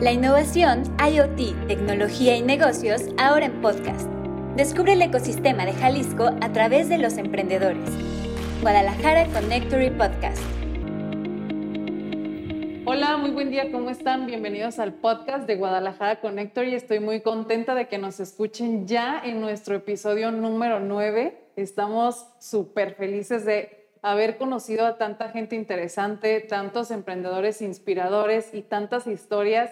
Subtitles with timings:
[0.00, 4.08] La innovación, IoT, tecnología y negocios ahora en podcast.
[4.56, 7.88] Descubre el ecosistema de Jalisco a través de los emprendedores.
[8.60, 10.42] Guadalajara Connectory Podcast.
[12.86, 14.26] Hola, muy buen día, ¿cómo están?
[14.26, 16.74] Bienvenidos al podcast de Guadalajara Connectory.
[16.74, 21.50] Estoy muy contenta de que nos escuchen ya en nuestro episodio número 9.
[21.54, 29.06] Estamos súper felices de haber conocido a tanta gente interesante, tantos emprendedores inspiradores y tantas
[29.06, 29.70] historias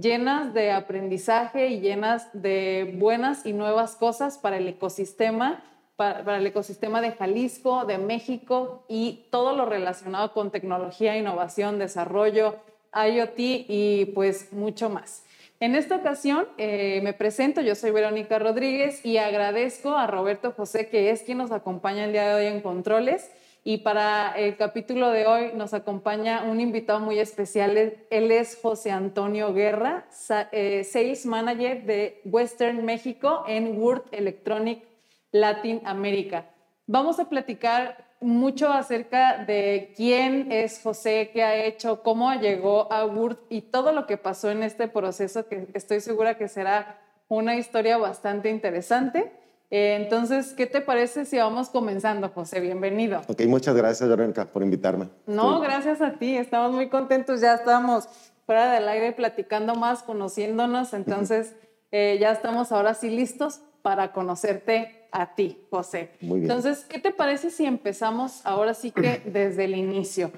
[0.00, 5.62] llenas de aprendizaje y llenas de buenas y nuevas cosas para el ecosistema,
[5.96, 12.56] para, el ecosistema de Jalisco, de México y todo lo relacionado con tecnología, innovación, desarrollo,
[12.92, 15.24] IoT y pues mucho más.
[15.60, 20.88] En esta ocasión eh, me presento, yo soy Verónica Rodríguez y agradezco a Roberto José,
[20.88, 23.30] que es quien nos acompaña el día de hoy en Controles
[23.66, 27.96] y para el capítulo de hoy nos acompaña un invitado muy especial.
[28.10, 30.04] Él es José Antonio Guerra,
[30.52, 34.84] eh, Sales Manager de Western México en Word Electronic
[35.32, 36.44] Latin America.
[36.86, 43.06] Vamos a platicar mucho acerca de quién es José, qué ha hecho, cómo llegó a
[43.06, 47.56] Word y todo lo que pasó en este proceso, que estoy segura que será una
[47.56, 49.32] historia bastante interesante.
[49.70, 52.60] Eh, entonces, ¿qué te parece si vamos comenzando, José?
[52.60, 53.22] Bienvenido.
[53.28, 55.08] Ok, muchas gracias, Verónica, por invitarme.
[55.26, 56.36] No, gracias a ti.
[56.36, 57.40] Estamos muy contentos.
[57.40, 58.08] Ya estamos
[58.46, 60.92] fuera del aire platicando más, conociéndonos.
[60.92, 61.54] Entonces,
[61.90, 66.10] eh, ya estamos ahora sí listos para conocerte a ti, José.
[66.20, 66.50] Muy bien.
[66.50, 70.30] Entonces, ¿qué te parece si empezamos ahora sí que desde el inicio?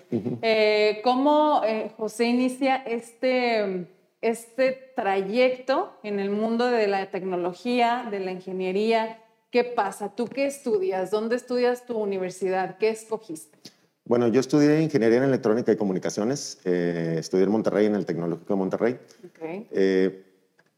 [0.42, 1.62] Eh, ¿Cómo
[1.96, 3.86] José inicia este
[4.20, 10.14] este trayecto en el mundo de la tecnología, de la ingeniería, ¿Qué pasa?
[10.14, 11.10] ¿Tú qué estudias?
[11.10, 12.76] ¿Dónde estudias tu universidad?
[12.78, 13.58] ¿Qué escogiste?
[14.04, 16.58] Bueno, yo estudié Ingeniería en Electrónica y Comunicaciones.
[16.64, 18.98] Eh, estudié en Monterrey, en el Tecnológico de Monterrey.
[19.42, 20.24] Eh,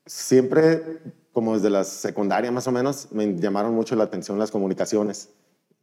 [0.06, 1.00] siempre,
[1.33, 5.31] como desde la secundaria más o menos, me llamaron mucho la atención las comunicaciones.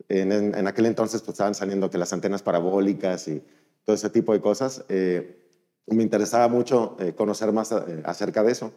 [0.07, 3.43] En, aquel entonces pues, estaban saliendo que las antenas parabólicas y
[3.83, 4.85] todo ese tipo de cosas.
[4.89, 5.44] Eh,
[5.87, 8.71] me interesaba mucho conocer más acerca de eso.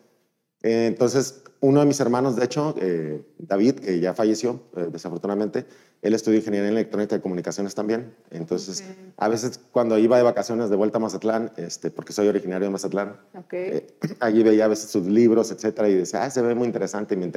[0.63, 5.67] entonces, uno de mis hermanos, de hecho, eh, David, que ya falleció, eh, desafortunadamente,
[6.03, 8.15] él estudió ingeniería en electrónica y comunicaciones también.
[8.31, 8.85] Entonces,
[9.17, 12.71] a veces cuando iba de vacaciones de vuelta a Mazatlán, este, porque soy originario de
[12.71, 13.17] Mazatlán,
[13.51, 13.87] eh,
[14.21, 17.31] allí veía a veces sus libros, etcétera, y decía, ah, se ve muy interesante, me,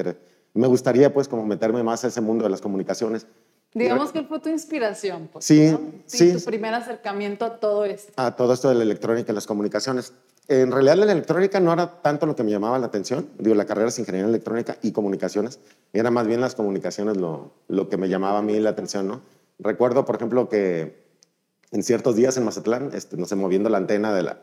[0.54, 3.26] me gustaría pues como meterme más a ese mundo de las comunicaciones.
[3.74, 8.12] Digamos que fue tu inspiración, pues, sí, sí, Tu primer acercamiento a todo esto.
[8.16, 10.12] A todo esto de la electrónica y las comunicaciones
[10.48, 13.28] en realidad la electrónica no era tanto lo que me llamaba la atención.
[13.38, 15.60] Digo, la carrera es ingeniería electrónica y comunicaciones.
[15.92, 19.22] Era más bien las comunicaciones lo, lo que me llamaba a mí la atención, ¿no?
[19.58, 21.02] Recuerdo, por ejemplo, que
[21.70, 24.42] en ciertos días en Mazatlán, este, no sé, moviendo la antena de la,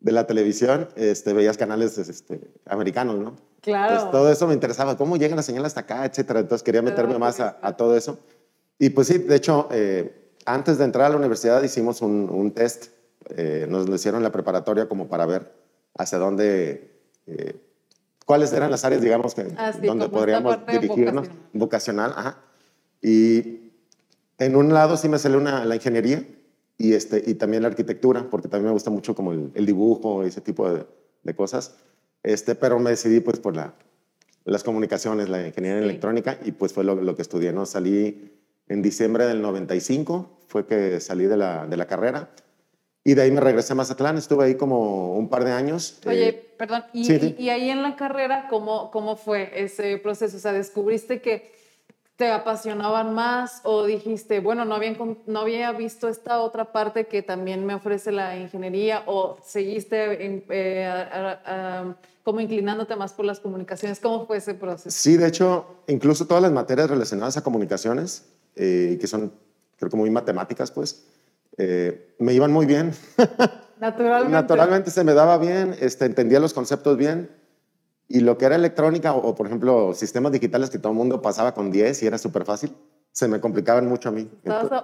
[0.00, 3.36] de la televisión, este, veías canales este, americanos, ¿no?
[3.60, 4.10] Claro.
[4.10, 6.40] todo eso me interesaba, cómo llega la señal hasta acá, etcétera.
[6.40, 8.18] Entonces quería meterme más a, todo eso.
[8.78, 12.52] Y pues sí, de hecho, eh, antes de entrar a la universidad hicimos un, un
[12.52, 12.96] test
[13.30, 15.52] eh, nos lo hicieron en la preparatoria como para ver
[15.98, 17.56] hacia dónde, eh,
[18.24, 22.12] cuáles eran las áreas, digamos, que, ah, donde podríamos dirigirnos, vocacional.
[22.16, 22.38] ajá.
[23.02, 23.72] Y
[24.38, 26.24] en un lado sí me salió una, la ingeniería
[26.78, 30.22] y, este, y también la arquitectura, porque también me gusta mucho como el, el dibujo,
[30.22, 30.86] ese tipo de,
[31.22, 31.74] de, cosas.
[32.22, 33.74] Este, pero me decidí pues por la,
[34.44, 37.66] las comunicaciones, la ingeniería electrónica, y pues fue lo, lo, que estudié, ¿no?
[37.66, 38.35] Salí
[38.68, 42.30] en diciembre del 95, fue que salí de la, de la carrera
[43.06, 46.00] y de ahí me regresé a Mazatlán, estuve ahí como un par de años.
[46.06, 47.06] Oye, eh, perdón, ¿Y,
[47.40, 50.36] y, ahí en la carrera cómo, cómo fue ese proceso?
[50.36, 51.52] O sea, ¿descubriste que
[52.16, 54.96] te apasionaban más o dijiste, bueno, no había,
[55.26, 61.94] no había visto esta otra parte que también me ofrece la ingeniería o seguiste eh,
[62.26, 64.00] como inclinándote más por las comunicaciones?
[64.00, 64.90] ¿Cómo fue ese proceso?
[64.90, 68.24] Sí, de hecho, incluso todas las materias relacionadas a comunicaciones,
[68.56, 69.32] eh, que son,
[69.76, 71.06] creo que muy matemáticas, pues,
[71.58, 72.92] eh, me iban muy bien.
[73.78, 74.32] Naturalmente.
[74.32, 77.30] Naturalmente se me daba bien, este, entendía los conceptos bien.
[78.08, 81.54] Y lo que era electrónica o, por ejemplo, sistemas digitales que todo el mundo pasaba
[81.54, 82.72] con 10 y era súper fácil,
[83.12, 84.30] se me complicaban mucho a mí.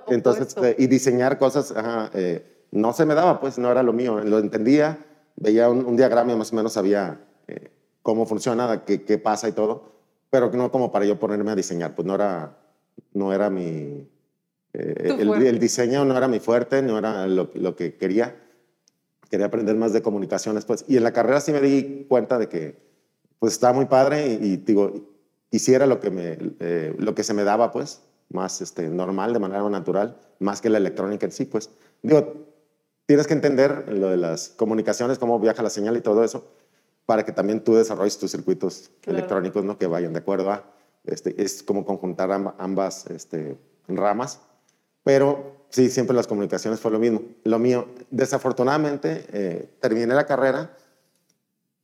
[0.09, 1.73] Entonces, este, y diseñar cosas
[2.15, 4.21] eh, no se me daba, pues no era lo mío.
[4.25, 4.99] Lo entendía,
[5.37, 7.71] veía un, diagrama y más o menos sabía eh,
[8.03, 9.93] cómo funciona, qué, qué pasa y todo,
[10.31, 12.57] pero no como para yo ponerme a diseñar, pues no era,
[13.13, 14.09] no era mi,
[14.75, 18.37] eh, el, diseño no era mi fuerte, no era lo, lo, que quería.
[19.31, 20.65] Quería aprender más de comunicaciones.
[20.65, 20.85] Pues.
[20.89, 22.92] Y en la carrera sí me di cuenta de que
[23.43, 24.93] pues estaba muy padre y, digo,
[25.51, 29.41] hiciera lo que, me, eh, lo que se me daba, pues, más este, normal, de
[29.41, 31.69] manera natural, más que la electrónica en sí, pues.
[32.03, 32.35] Digo,
[33.05, 36.53] tienes que entender lo de las comunicaciones, cómo viaja la señal y todo eso,
[37.05, 39.77] para que también tú desarrolles tus circuitos electrónicos, ¿no?
[39.77, 40.73] Que vayan de acuerdo a,
[41.03, 43.59] este, es como conjuntar ambas este,
[43.89, 44.39] ramas,
[45.03, 47.23] pero sí, siempre las comunicaciones fue lo mismo.
[47.43, 50.77] Lo mío, desafortunadamente, eh, terminé la carrera,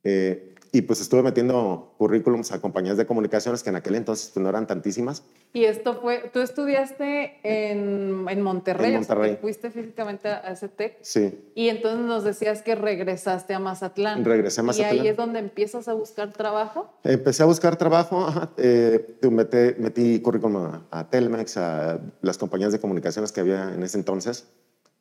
[0.05, 4.41] eh, y pues estuve metiendo currículums a compañías de comunicaciones que en aquel entonces pues,
[4.41, 5.25] no eran tantísimas.
[5.53, 9.39] Y esto fue, tú estudiaste en, en Monterrey, en Monterrey.
[9.41, 10.99] fuiste físicamente a ese TEC.
[11.01, 11.51] Sí.
[11.57, 14.25] Y entonces nos decías que regresaste a Mazatlán.
[14.25, 14.97] Regresé a Mazatlán.
[14.97, 16.89] ¿Y ahí es donde empiezas a buscar trabajo?
[17.03, 23.33] Empecé a buscar trabajo, eh, metí, metí currículum a, Telmex, a las compañías de comunicaciones
[23.33, 24.47] que había en ese entonces,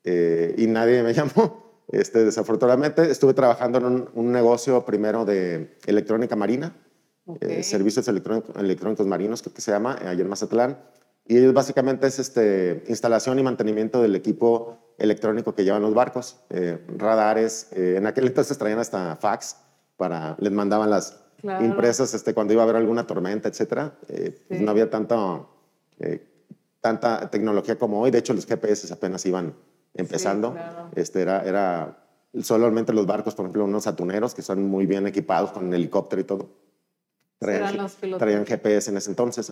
[0.03, 1.66] eh, y nadie me llamó.
[1.89, 6.75] Este, desafortunadamente estuve trabajando en un, negocio primero de electrónica marina,
[7.39, 10.79] eh, servicios electrónicos, marinos, creo que se llama, eh, ayer en Mazatlán.
[11.25, 16.39] Y ellos básicamente es este, instalación y mantenimiento del equipo electrónico que llevan los barcos,
[16.49, 17.67] eh, radares.
[17.71, 19.57] en aquel entonces traían hasta fax,
[19.97, 21.19] para, les mandaban las
[21.61, 23.91] impresas este, cuando iba a haber alguna tormenta, etc.
[24.47, 25.49] Pues no había tanto,
[26.81, 28.11] tanta tecnología como hoy.
[28.11, 29.53] De hecho, los GPS apenas iban
[29.97, 30.55] empezando.
[30.95, 31.97] este, era, era
[32.41, 36.25] solamente los barcos, por ejemplo, unos atuneros que son muy bien equipados con helicóptero y
[36.25, 36.49] todo.
[37.39, 39.51] Traían, traían GPS en ese entonces.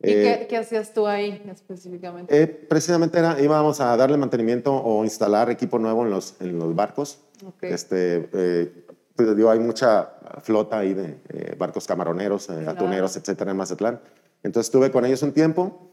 [0.00, 2.42] ¿Y qué, eh, hacías tú ahí específicamente?
[2.42, 6.74] Eh, precisamente era, íbamos a darle mantenimiento o instalar equipo nuevo en los, en los
[6.74, 7.18] barcos.
[7.60, 10.10] Este, eh, pues, digo, hay mucha
[10.42, 14.00] flota ahí de barcos camaroneros, atuneros, etcétera, en Mazatlán.
[14.42, 15.91] Entonces estuve con ellos un tiempo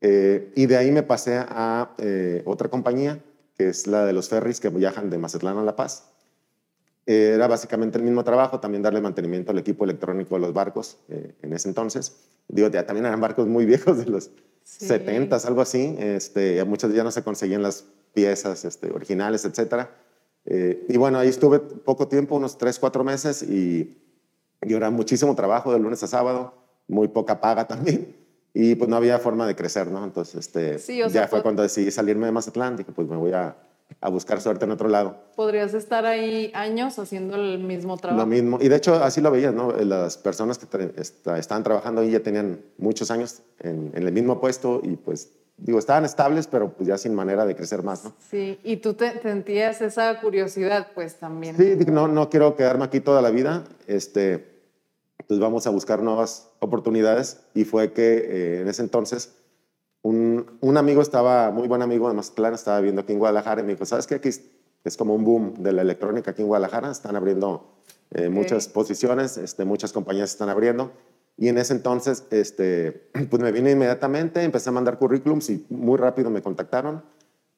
[0.00, 3.20] eh, y de ahí me pasé a eh, otra compañía,
[3.56, 6.10] que es la de los ferries que viajan de Mazatlán a La Paz.
[7.06, 10.98] Eh, era básicamente el mismo trabajo, también darle mantenimiento al equipo electrónico de los barcos
[11.08, 12.16] en ese entonces.
[12.48, 14.30] Digo, ya también eran barcos muy viejos de los
[14.62, 15.96] 70, algo así.
[15.98, 17.84] Este, muchos ya no se conseguían las
[18.14, 19.86] piezas este, originales, etc.
[20.46, 23.98] y bueno, ahí estuve poco tiempo, unos 3, 4 meses, y,
[24.62, 26.54] y era muchísimo trabajo de lunes a sábado,
[26.86, 28.17] muy poca paga también
[28.54, 30.04] y pues no había forma de crecer, ¿no?
[30.04, 30.78] Entonces, este,
[31.10, 33.56] ya fue cuando decidí salirme de Mazatlán, dije, pues me voy a,
[34.00, 35.16] a, buscar suerte en otro lado.
[35.36, 38.20] Podrías estar ahí años haciendo el mismo trabajo.
[38.20, 39.72] Lo mismo, y de hecho así lo veías, ¿no?
[39.72, 40.66] Las personas que
[40.96, 45.78] estaban trabajando ahí ya tenían muchos años en, en, el mismo puesto y pues, digo,
[45.78, 48.14] estaban estables, pero pues ya sin manera de crecer más, ¿no?
[48.30, 51.56] Sí, y tú te sentías esa curiosidad, pues también.
[51.56, 54.57] Sí, no, no quiero quedarme aquí toda la vida, este
[55.26, 59.34] pues vamos a buscar nuevas oportunidades y fue que eh, en ese entonces
[60.02, 63.64] un, un, amigo estaba, muy buen amigo de Mazatlán, estaba viendo aquí en Guadalajara y
[63.64, 64.14] me dijo, ¿sabes qué?
[64.14, 67.78] Aquí es como un boom de la electrónica aquí en Guadalajara, están abriendo
[68.10, 70.92] eh, muchas posiciones, este, muchas compañías están abriendo.
[71.36, 75.98] Y en ese entonces, este, pues me vine inmediatamente, empecé a mandar currículums y muy
[75.98, 77.02] rápido me contactaron.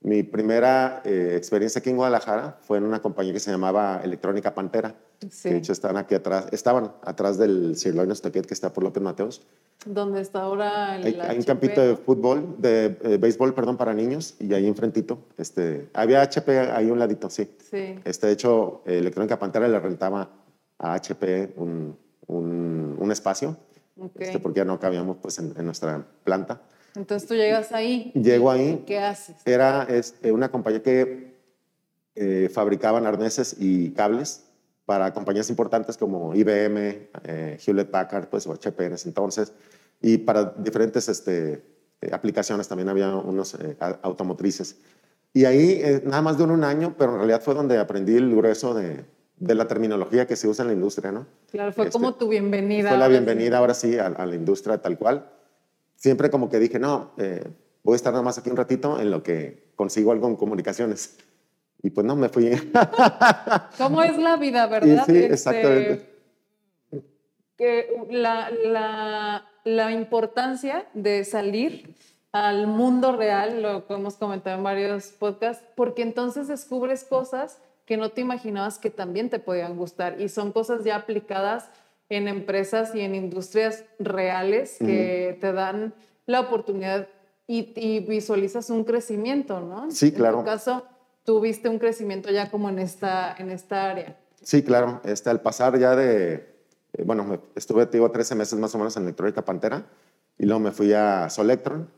[0.02, 4.54] Mi primera eh, experiencia aquí en Guadalajara fue en una compañía que se llamaba Electrónica
[4.54, 9.02] Pantera de hecho están aquí atrás, estaban atrás del Sirloin Stockade que está por López
[9.02, 9.42] Mateos.
[9.84, 14.34] ¿Dónde está ahora el Hay, un campito de fútbol, de eh, béisbol, perdón, para niños
[14.38, 15.18] y ahí enfrentito.
[15.36, 17.50] Este, había HP ahí un ladito, sí.
[17.70, 17.96] sí.
[18.04, 20.30] Este, de hecho, Electrónica Pantera le rentaba
[20.78, 21.96] a HP un,
[22.26, 23.56] un, espacio,
[24.18, 26.62] este, porque ya no cabíamos pues, en, nuestra planta.
[26.94, 28.12] Entonces tú llegas ahí.
[28.14, 28.82] Llego ahí.
[28.86, 29.36] ¿Qué haces?
[29.44, 31.34] Era es, eh, una compañía que
[32.14, 34.44] eh, fabricaban arneses y cables
[34.90, 39.52] para compañías importantes como IBM, eh, Hewlett Packard, pues, o HP en ese entonces,
[40.02, 41.62] y para diferentes este,
[42.00, 44.78] eh, aplicaciones también había unos eh, automotrices.
[45.32, 48.74] Y ahí nada más duró un año, pero en realidad fue donde aprendí el grueso
[48.74, 49.04] de,
[49.36, 51.28] de la terminología que se usa en la industria, ¿no?
[51.52, 52.88] Claro, fue como este, tu bienvenida.
[52.88, 55.30] Fue la bienvenida ahora sí a, a, la industria tal cual.
[56.00, 57.12] Siempre como que dije, no,
[57.82, 61.18] voy a estar nada más aquí un ratito en lo que consigo algo en comunicaciones.
[61.82, 62.50] Y pues no, me fui.
[63.76, 65.04] ¿Cómo es la vida, verdad?
[65.04, 66.10] sí, este, exactamente.
[67.58, 71.94] Que la, la, la, importancia de salir
[72.32, 77.98] al mundo real, lo que hemos comentado en varios podcasts, porque entonces descubres cosas que
[77.98, 81.68] no te imaginabas que también te podían gustar y son cosas ya aplicadas
[82.10, 85.94] en empresas y en industrias reales que te dan
[86.26, 87.08] la oportunidad
[87.46, 89.90] y, y, visualizas un crecimiento, ¿no?
[89.90, 90.38] Sí, claro.
[90.38, 90.84] En tu caso,
[91.24, 94.16] tuviste un crecimiento ya como en esta, en esta área.
[94.42, 95.00] Sí, claro.
[95.04, 96.34] Este, al pasar ya de,
[96.92, 99.86] eh, bueno, estuve, digo, 13 meses más o menos en Electrónica Pantera
[100.38, 101.88] y luego me fui a Solectron,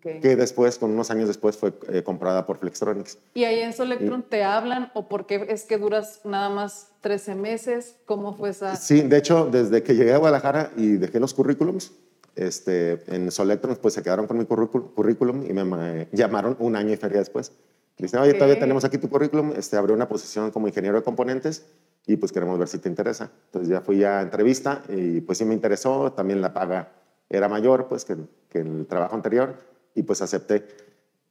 [0.00, 3.18] que después, con unos años después, fue eh, comprada por Flextronics.
[3.34, 7.34] ¿Y ahí en Solectron te hablan o por qué es que duras nada más 13
[7.34, 7.96] meses?
[8.06, 8.76] ¿Cómo fue esa...?
[8.76, 11.92] Sí, de hecho, desde que llegué a Guadalajara y dejé los currículums,
[12.34, 16.96] este, en Solectron pues se quedaron con mi currículum y me llamaron un año y
[16.96, 17.52] feria después
[17.98, 21.64] Dicen, oye, todavía tenemos aquí tu currículum, este, abrió una posición como ingeniero de componentes
[22.06, 23.30] y pues queremos ver si te interesa.
[23.46, 26.92] Entonces ya fui a entrevista y pues sí me interesó, también la paga
[27.30, 28.16] era mayor pues que,
[28.50, 29.54] que el trabajo anterior
[29.96, 30.68] y pues acepté.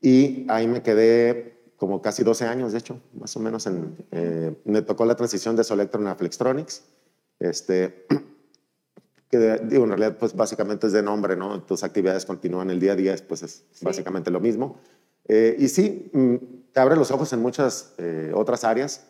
[0.02, 3.66] Y ahí me quedé como casi 12 años, de hecho, más o menos.
[3.68, 6.84] En, eh, me tocó la transición de Solectron a Flextronics.
[7.40, 8.06] Este,
[9.30, 11.62] que digo, en realidad, pues básicamente es de nombre, ¿no?
[11.64, 14.80] Tus actividades continúan el día a día, pues es básicamente lo mismo.
[15.28, 16.36] Eh, y sí, mm,
[16.72, 19.08] te abre los ojos en muchas eh, otras áreas.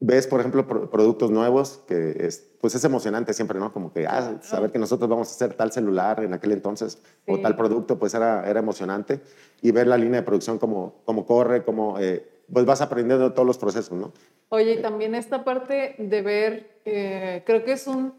[0.00, 3.72] Ves, por ejemplo, productos nuevos, que es, pues es emocionante siempre, ¿no?
[3.72, 7.38] Como que, ah, saber que nosotros vamos a hacer tal celular en aquel entonces o
[7.38, 9.20] tal producto, pues era, era emocionante.
[9.60, 13.46] Y ver la línea de producción, cómo, cómo corre, cómo, eh, pues vas aprendiendo todos
[13.46, 14.12] los procesos, ¿no?
[14.50, 18.14] Oye, y también esta parte de ver, eh, creo que es un,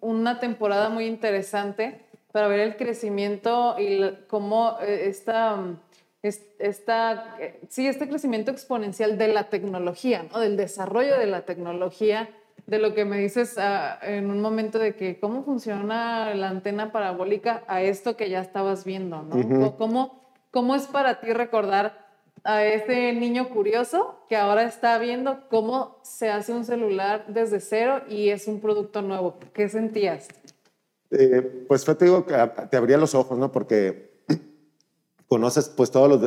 [0.00, 5.58] una temporada muy interesante para ver el crecimiento y cómo eh, esta,
[6.58, 7.36] esta,
[7.68, 10.40] sí, este crecimiento exponencial de la tecnología, ¿no?
[10.40, 12.28] del desarrollo de la tecnología
[12.66, 16.92] de lo que me dices ah, en un momento de que cómo funciona la antena
[16.92, 19.76] parabólica a esto que ya estabas viendo, ¿no?
[19.78, 20.20] ¿Cómo,
[20.50, 22.06] ¿Cómo es para ti recordar
[22.44, 28.02] a ese niño curioso que ahora está viendo cómo se hace un celular desde cero
[28.06, 29.38] y es un producto nuevo?
[29.54, 30.28] ¿Qué sentías?
[31.10, 32.34] Eh, pues fue, te digo, que
[32.70, 33.50] te abría los ojos, ¿no?
[33.50, 34.17] Porque
[35.28, 36.18] conoces pues todo lo,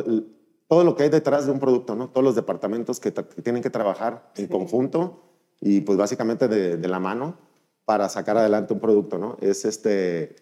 [0.68, 2.08] todo lo que hay detrás de un producto, ¿no?
[2.08, 5.22] Todos los departamentos que, tienen que trabajar en conjunto
[5.60, 7.36] y pues básicamente de, la mano
[7.84, 9.36] para sacar adelante un producto, ¿no?
[9.40, 10.36] Es este,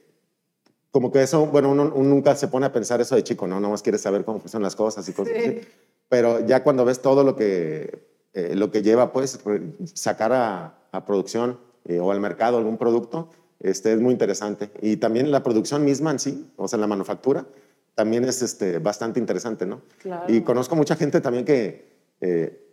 [0.92, 3.58] como que eso, bueno, uno, nunca se pone a pensar eso de chico, ¿no?
[3.58, 5.60] Nomás quieres saber cómo funcionan las cosas y cosas así.
[6.08, 9.40] Pero ya cuando ves todo lo que, eh, lo que lleva, pues,
[9.94, 14.70] sacar a, producción eh, o al mercado algún producto, este, es muy interesante.
[14.80, 17.46] Y también la producción misma en sí, o sea, la manufactura,
[18.00, 19.82] también es este, bastante interesante, ¿no?
[19.98, 20.24] Claro.
[20.32, 22.00] Y conozco mucha gente también que...
[22.22, 22.70] Eh,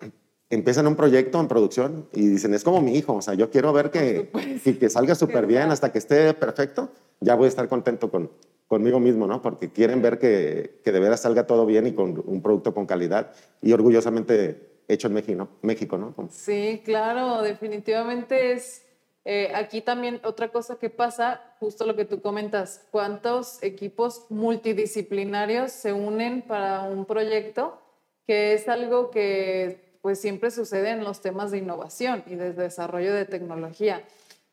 [0.49, 3.73] empiezan un proyecto en producción y dicen, es como mi hijo, o sea, yo quiero
[3.73, 4.29] ver que,
[4.63, 8.31] que, salga súper bien hasta que esté perfecto, ya voy a estar contento con,
[8.67, 9.41] conmigo mismo, ¿no?
[9.41, 12.85] Porque quieren ver que, que de veras salga todo bien y con un producto con
[12.85, 16.15] calidad y orgullosamente hecho en México, México ¿no?
[16.29, 18.86] Sí, claro, definitivamente es...
[19.29, 25.73] Eh, aquí también otra cosa que pasa, justo lo que tú comentas, cuántos equipos multidisciplinarios
[25.73, 27.77] se unen para un proyecto,
[28.25, 33.13] que es algo que pues siempre sucede en los temas de innovación y de desarrollo
[33.13, 34.01] de tecnología.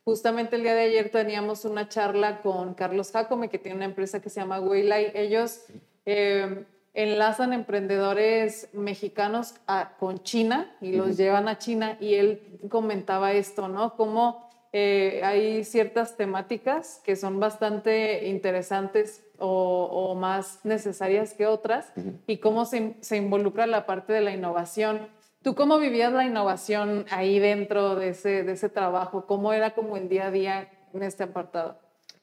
[0.03, 4.21] Justamente el día de ayer teníamos una charla con Carlos Jacome, que tiene una empresa
[4.21, 5.13] que se llama Waylay.
[5.15, 5.67] Ellos
[6.05, 6.65] eh,
[6.95, 9.55] enlazan emprendedores mexicanos
[10.01, 13.95] con China y los llevan a China y él comentaba esto, ¿no?
[13.95, 14.44] Cómo
[14.77, 21.93] eh, hay ciertas temáticas que son bastante interesantes o, más necesarias que otras
[22.27, 25.09] y cómo se, se involucra la parte de la innovación
[25.45, 29.27] ¿Tú cómo vivías la innovación ahí dentro de ese, de ese trabajo?
[29.27, 31.79] ¿Cómo era como el día a día en este apartado?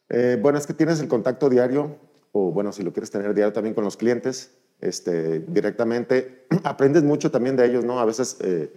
[0.10, 1.98] Eh, bueno, es que tienes el contacto diario,
[2.32, 6.48] o bueno, si lo quieres tener diario también con los clientes, este, directamente.
[6.64, 8.00] Aprendes mucho también de ellos, ¿no?
[8.00, 8.74] A veces eh,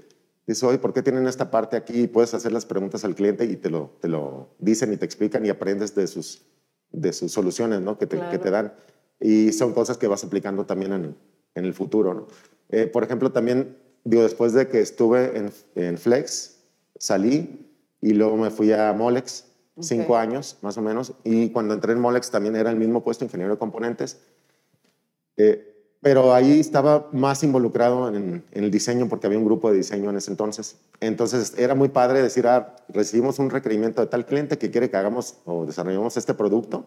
[0.46, 2.06] dices, oye, ¿por qué tienen esta parte aquí?
[2.06, 5.44] puedes hacer las preguntas al cliente y te lo, te lo dicen y te explican
[5.46, 6.42] y aprendes de sus,
[6.90, 7.98] de sus soluciones, ¿no?
[7.98, 8.74] Que te, que te dan.
[9.20, 11.16] Y son cosas que vas aplicando también en,
[11.54, 12.26] en el futuro, ¿no?
[12.70, 16.58] Eh, por ejemplo, también digo, después de que estuve en, en, Flex,
[16.98, 17.70] salí
[18.00, 19.46] y luego me fui a Molex,
[19.80, 23.24] cinco años más o menos, y cuando entré en Molex también era el mismo puesto,
[23.24, 24.20] ingeniero de componentes,
[25.36, 25.73] eh,
[26.04, 30.11] pero ahí estaba más involucrado en, en, el diseño porque había un grupo de diseño
[30.11, 30.76] en ese entonces.
[31.00, 34.99] Entonces era muy padre decir, ah, recibimos un requerimiento de tal cliente que quiere que
[34.99, 36.84] hagamos o desarrollemos este producto.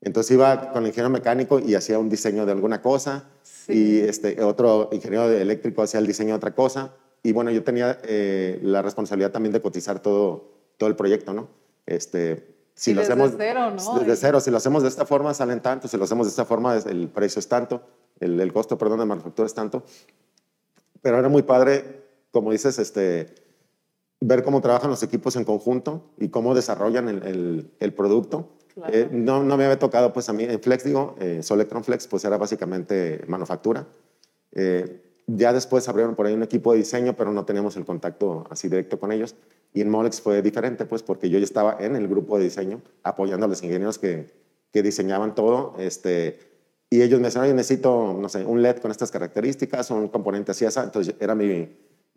[0.00, 3.26] Entonces iba con el ingeniero mecánico y hacía un diseño de alguna cosa
[3.68, 6.92] y este, otro ingeniero eléctrico hacía el diseño de otra cosa.
[7.22, 11.50] Y bueno, yo tenía eh, la responsabilidad también de cotizar todo, todo el proyecto, ¿no?
[11.86, 13.98] Este, si lo desde hacemos cero, ¿no?
[14.00, 16.44] Desde cero, si lo hacemos de esta forma salen tanto, si lo hacemos de esta
[16.44, 17.82] forma el precio es tanto,
[18.20, 19.82] el, el costo, perdón, de manufactura es tanto.
[21.02, 23.34] Pero era muy padre, como dices, este,
[24.20, 28.50] ver cómo trabajan los equipos en conjunto y cómo desarrollan el, el, el producto
[28.88, 32.06] eh, no, no me había tocado, pues a mí en Flex, digo, eh, Solectron Flex,
[32.06, 33.86] pues era básicamente manufactura.
[34.52, 38.46] Eh, ya después abrieron por ahí un equipo de diseño, pero no teníamos el contacto
[38.50, 39.34] así directo con ellos.
[39.72, 42.80] Y en Molex fue diferente, pues porque yo ya estaba en el grupo de diseño
[43.02, 44.32] apoyando a los ingenieros que,
[44.72, 45.74] que diseñaban todo.
[45.78, 46.38] Este,
[46.90, 50.50] y ellos me decían, oye, necesito, no sé, un LED con estas características, un componente
[50.50, 50.80] así, así.
[50.80, 51.68] Entonces era mi,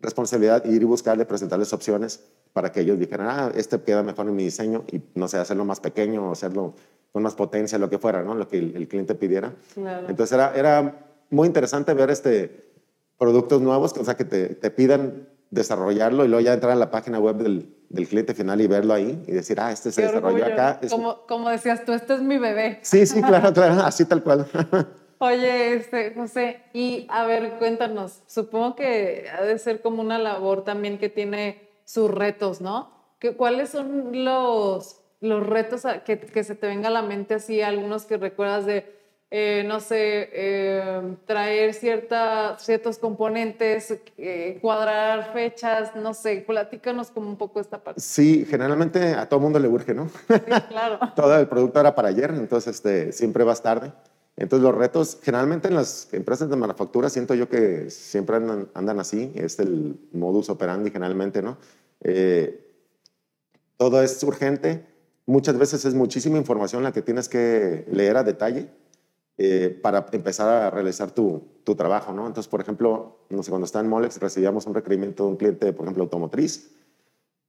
[0.04, 2.20] responsabilidad ir y buscarle, presentarles opciones
[2.52, 5.64] para que ellos dijeran, ah, este queda mejor en mi diseño y no sé, hacerlo
[5.64, 6.74] más pequeño o hacerlo
[7.12, 8.34] con más potencia, lo que fuera, ¿no?
[8.34, 9.54] Lo que el, cliente pidiera.
[9.76, 12.70] Entonces era, era muy interesante ver este,
[13.18, 16.90] productos nuevos, o sea, que te, te pidan desarrollarlo y luego ya entrar a la
[16.90, 20.44] página web del, del cliente final y verlo ahí y decir, ah, este se desarrolló
[20.44, 20.80] acá.
[20.90, 22.80] Como, como decías tú, este es mi bebé.
[22.82, 24.46] Sí, sí, claro, claro, así tal cual.
[25.18, 30.64] Oye, este, José, y a ver, cuéntanos, supongo que ha de ser como una labor
[30.64, 32.90] también que tiene sus retos, ¿no?
[33.20, 37.62] ¿Qué, ¿Cuáles son los, los retos que, que se te venga a la mente así,
[37.62, 38.92] algunos que recuerdas de
[39.36, 47.30] eh, no sé, eh, traer cierta, ciertos componentes, eh, cuadrar fechas, no sé, platícanos como
[47.30, 48.00] un poco esta parte.
[48.00, 50.08] Sí, generalmente a todo mundo le urge, ¿no?
[50.28, 50.34] Sí,
[50.68, 51.00] claro.
[51.16, 53.92] todo el producto era para ayer, entonces este, siempre vas tarde.
[54.36, 59.00] Entonces los retos, generalmente en las empresas de manufactura siento yo que siempre andan, andan
[59.00, 61.58] así, es el modus operandi generalmente, ¿no?
[63.78, 64.86] todo es urgente,
[65.26, 68.68] muchas veces es muchísima información la que tienes que leer a detalle
[69.36, 72.26] eh, para empezar a realizar tu, tu, trabajo, ¿no?
[72.26, 75.72] Entonces, por ejemplo, no sé, cuando está en Molex recibíamos un requerimiento de un cliente,
[75.72, 76.70] por ejemplo, automotriz,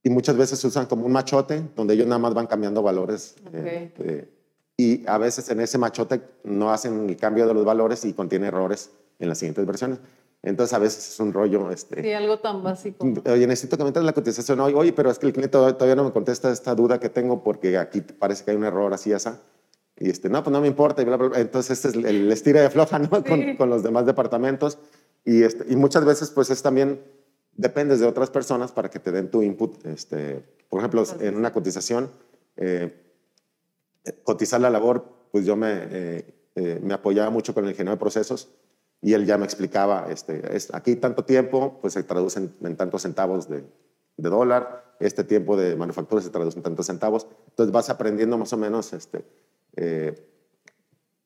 [0.02, 3.36] y muchas veces se usan como un machote, donde ellos nada más van cambiando valores.
[3.54, 4.30] Eh,
[4.78, 8.48] y a veces en ese machote no hacen el cambio de los valores y contiene
[8.48, 10.00] errores en las siguientes versiones.
[10.44, 11.72] Entonces a veces es un rollo.
[11.72, 13.04] Este, sí, algo tan básico.
[13.26, 14.74] Oye, necesito que me la cotización hoy.
[14.76, 17.78] Oye, pero es que el cliente todavía no me contesta esta duda que tengo porque
[17.78, 19.30] aquí parece que hay un error así, así.
[19.98, 21.02] Y este, no, pues no me importa.
[21.02, 21.06] Y
[21.40, 23.10] Entonces, este es el, estira de floja ¿no?
[23.24, 24.78] con, con, los demás departamentos.
[25.24, 27.02] Y, este, y muchas veces, pues es también,
[27.54, 29.86] dependes de otras personas para que te den tu input.
[29.86, 32.10] Este, por ejemplo, en una cotización,
[32.58, 32.94] eh,
[34.24, 38.00] cotizar la labor, pues yo me, eh, eh, me apoyaba mucho con el ingeniero de
[38.00, 38.50] procesos
[39.02, 42.76] y él ya me explicaba, este, es, aquí tanto tiempo, pues se traduce en, en
[42.76, 43.64] tantos centavos de,
[44.18, 47.28] de, dólar, este tiempo de manufactura se traduce en tantos centavos.
[47.50, 49.26] Entonces vas aprendiendo más o menos este,
[49.76, 50.26] eh,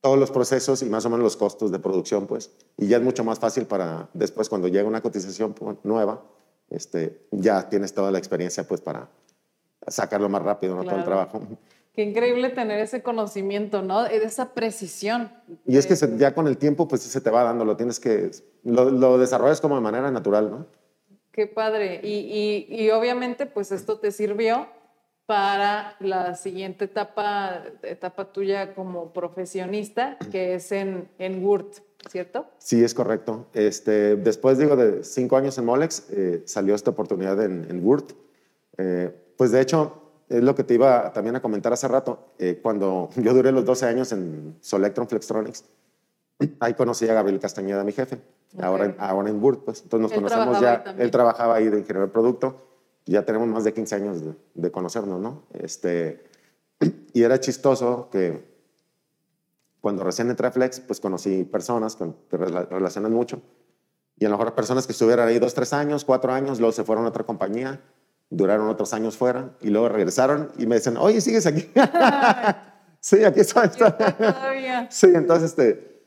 [0.01, 2.51] todos los procesos y más o menos los costos de producción, pues.
[2.77, 6.23] Y ya es mucho más fácil para después, cuando llega una cotización nueva,
[6.69, 9.09] este, ya tienes toda la experiencia, pues, para
[9.87, 10.83] sacarlo más rápido, ¿no?
[10.83, 11.41] Todo el trabajo.
[11.93, 14.05] Qué increíble tener ese conocimiento, ¿no?
[14.05, 15.33] Esa precisión.
[15.65, 18.31] Y es que ya con el tiempo, pues, se te va dando, lo tienes que,
[18.63, 20.65] lo, lo desarrollas como de manera natural, ¿no?
[21.31, 21.99] Qué padre.
[22.03, 24.67] Y, y, y obviamente, pues, esto te sirvió
[25.29, 31.75] para la siguiente etapa, etapa tuya como profesionista, que es en, en WURT,
[32.09, 32.47] ¿cierto?
[32.57, 33.45] Sí, es correcto.
[33.53, 38.13] Este, después, digo, de cinco años en Molex, eh, salió esta oportunidad en, en WURT.
[38.79, 42.33] Eh, pues de hecho, es lo que te iba también a comentar hace rato.
[42.39, 45.63] Eh, cuando yo duré los 12 años en Solectron Flextronics,
[46.59, 48.17] ahí conocí a Gabriel Castañeda, mi jefe,
[48.59, 49.63] ahora, ahora en WURT.
[49.63, 49.83] Pues.
[49.83, 50.95] Entonces nos conocemos ya.
[50.97, 52.68] Él trabajaba ahí de ingeniero de producto
[53.09, 54.21] ya tenemos más de 15 años
[54.53, 55.43] de, conocernos, ¿no?
[55.53, 56.23] Este,
[57.13, 58.47] y era chistoso que
[59.81, 62.05] cuando recién entré a Flex, pues conocí personas que
[62.37, 63.41] relacionan mucho.
[64.17, 66.83] Y a lo mejor personas que estuvieran ahí dos, tres años, cuatro años, luego se
[66.83, 67.81] fueron a otra compañía,
[68.29, 71.69] duraron otros años fuera y luego regresaron y me dicen, oye, ¿sigues aquí?
[72.99, 73.69] sí, aquí estoy.
[74.89, 76.03] sí, entonces, este,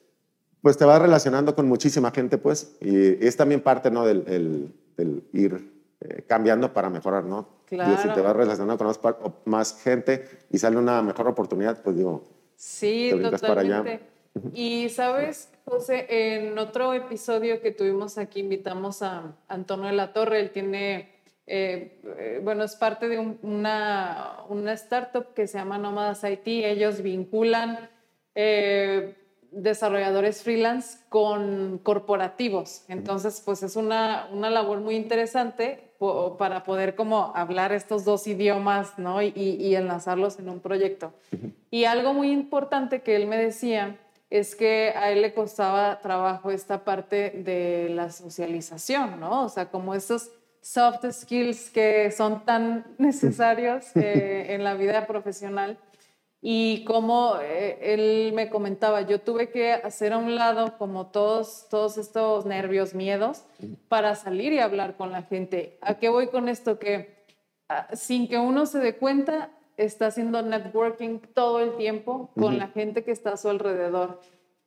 [0.60, 4.04] pues te vas relacionando con muchísima gente, pues, y es también parte, ¿no?
[4.04, 4.24] Del,
[4.96, 5.71] del ir
[6.04, 7.46] eh, cambiando para mejorar, ¿no?
[7.66, 7.92] Claro.
[7.92, 12.24] Y si te vas relacionando con más, gente y sale una mejor oportunidad, pues digo,
[12.56, 13.46] sí, te totalmente.
[13.46, 14.00] para allá.
[14.52, 20.40] Y sabes, José, en otro episodio que tuvimos aquí invitamos a Antonio de la Torre,
[20.40, 21.12] él tiene,
[21.46, 27.02] eh, eh, bueno, es parte de una, una startup que se llama Nómadas IT, ellos
[27.02, 27.90] vinculan
[29.52, 32.84] desarrolladores freelance con corporativos.
[32.88, 35.91] Entonces, pues es una, una labor muy interesante
[36.38, 39.22] para poder como hablar estos dos idiomas, ¿no?
[39.22, 41.12] Y, enlazarlos en un proyecto.
[41.70, 43.98] Y algo muy importante que él me decía
[44.30, 49.44] es que a él le costaba trabajo esta parte de la socialización, ¿no?
[49.44, 55.78] O sea, como estos soft skills que son tan necesarios eh, en la vida profesional
[56.44, 61.68] y como eh, él me comentaba, yo tuve que hacer a un lado como todos,
[61.70, 63.44] todos estos nervios, miedos,
[63.88, 65.78] para salir y hablar con la gente.
[65.80, 66.80] ¿A qué voy con esto?
[66.80, 67.24] Que
[67.68, 72.66] ah, sin que uno se dé cuenta, está haciendo networking todo el tiempo con la
[72.66, 74.20] gente que está a su alrededor.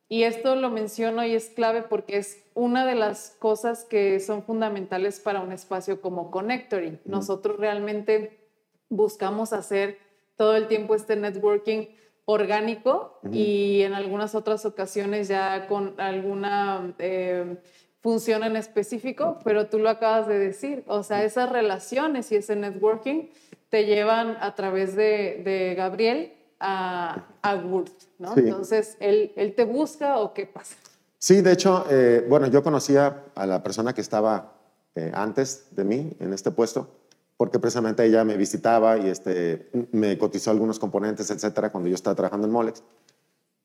[0.08, 4.42] Y esto lo menciono y es clave porque es una de las cosas que son
[4.44, 7.00] fundamentales para un espacio como Connectory.
[7.04, 8.48] Nosotros realmente
[8.88, 10.05] buscamos hacer
[10.36, 11.86] todo el tiempo este networking
[12.24, 17.56] orgánico y en algunas otras ocasiones ya con alguna eh,
[18.00, 22.56] función en específico, pero tú lo acabas de decir, o sea, esas relaciones y ese
[22.56, 23.28] networking
[23.68, 28.36] te llevan a través de, Gabriel a, a ¿no?
[28.36, 30.76] Entonces, ¿él, ¿él te busca o qué pasa?
[31.18, 34.52] Sí, de hecho, eh, bueno, yo conocía a la persona que estaba
[34.94, 36.88] eh, antes de mí en este puesto,
[37.36, 42.16] porque precisamente ella me visitaba y este, me cotizó algunos componentes, etcétera, cuando yo estaba
[42.16, 42.82] trabajando en Molex.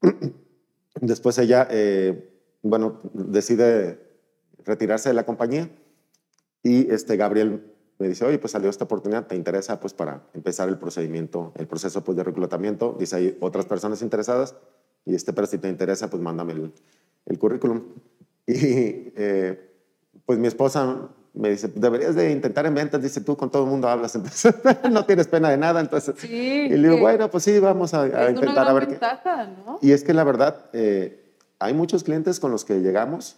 [1.01, 2.29] Después ella, eh,
[2.61, 3.99] bueno, decide
[4.65, 5.69] retirarse de la compañía
[6.63, 10.67] y este Gabriel me dice, oye, pues salió esta oportunidad, ¿te interesa pues para empezar
[10.67, 12.95] el procedimiento, el proceso pues de reclutamiento?
[12.99, 14.55] Dice, hay otras personas interesadas
[15.05, 16.71] y este, pero si te interesa, pues mándame
[17.25, 17.83] el, currículum.
[18.47, 19.71] Y eh,
[20.25, 23.69] pues mi esposa me dice, deberías de intentar en ventas, dice tú, con todo el
[23.69, 24.53] mundo hablas, entonces
[24.91, 26.15] no tienes pena de nada, entonces...
[26.17, 29.45] Sí, y le digo, bueno, pues sí, vamos a, a es intentar a ver ventaja,
[29.45, 29.63] qué...
[29.65, 29.79] ¿no?
[29.81, 33.37] Y es que la verdad, eh, hay muchos clientes con los que llegamos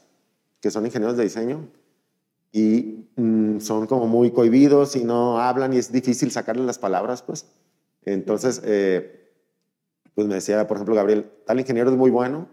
[0.59, 1.67] que son ingenieros de diseño
[2.53, 7.21] y mm, son como muy cohibidos y no hablan y es difícil sacarle las palabras,
[7.21, 7.47] pues.
[8.03, 9.29] Entonces, eh,
[10.15, 12.47] pues me decía, por ejemplo, Gabriel, tal ingeniero es muy bueno,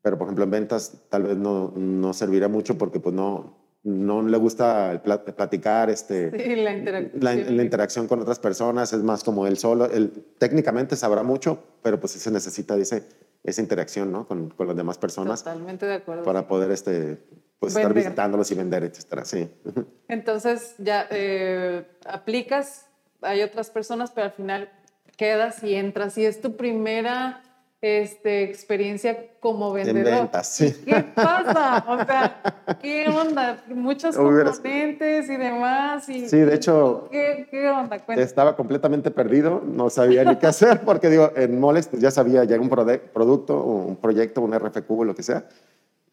[0.00, 4.22] pero por ejemplo en ventas tal vez no, no servirá mucho porque pues no, no
[4.22, 5.02] le gusta
[5.36, 7.22] platicar, este, Sí, la interacción.
[7.22, 9.84] la, la interacción con otras personas, es más como él solo.
[9.86, 13.02] Él técnicamente sabrá mucho, pero pues se necesita, dice,
[13.42, 14.26] esa interacción ¿no?
[14.26, 16.22] con, con las demás personas Totalmente de acuerdo.
[16.24, 17.18] para poder este,
[17.58, 19.24] pues, estar visitándolos y vender, etcétera.
[19.26, 19.50] Sí.
[20.08, 22.86] Entonces ya eh, aplicas,
[23.20, 24.70] hay otras personas, pero al final
[25.18, 26.16] quedas y entras.
[26.16, 27.42] Y es tu primera
[27.86, 30.20] este, experiencia como En vendedor.
[30.20, 30.74] ventas, sí.
[30.86, 31.84] ¿Qué pasa?
[31.86, 32.40] O sea,
[32.82, 33.62] ¿qué onda?
[33.68, 36.08] Muchos componentes y demás.
[36.08, 37.98] Y, Sí, de hecho, ¿Qué, qué onda?
[37.98, 38.22] Cuéntame.
[38.22, 42.44] estaba completamente perdido, no sabía ni qué hacer, porque digo, en Molex pues ya sabía,
[42.44, 45.44] ya un prode- producto, un proyecto, un RFQ, lo que sea,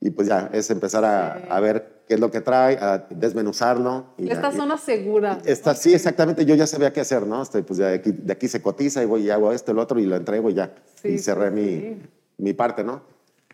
[0.02, 1.46] y pues ya es empezar a, Sí.
[1.50, 4.08] a ver qué es lo que trae, a desmenuzarlo.
[4.18, 5.38] Y ya- Esta y- zona segura.
[5.46, 7.42] Esta, sí, exactamente, yo ya sabía qué hacer, ¿no?
[7.44, 10.00] Este, pues de aquí, de aquí se cotiza y voy y hago esto, el otro
[10.00, 10.74] y lo entrego y ya.
[11.02, 11.98] Sí, y cerré sí, mi, sí.
[12.40, 13.02] mi parte, ¿no?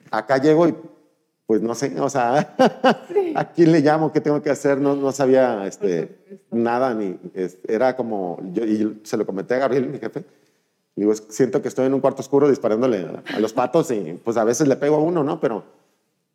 [0.10, 0.75] Acá llego y
[1.45, 2.55] pues no sé, o sea,
[3.36, 4.12] ¿a quién le llamo?
[4.12, 4.79] ¿Qué tengo que hacer?
[4.79, 9.60] No, no sabía este, nada, ni este, era como, yo, y se lo comenté a
[9.60, 10.23] Gabriel, mi jefe.
[10.95, 14.19] Digo, "Es- siento que estoy en un cuarto oscuro disparándole a, a los patos y
[14.23, 15.39] pues a veces le pego a uno, ¿no?
[15.39, 15.63] Pero,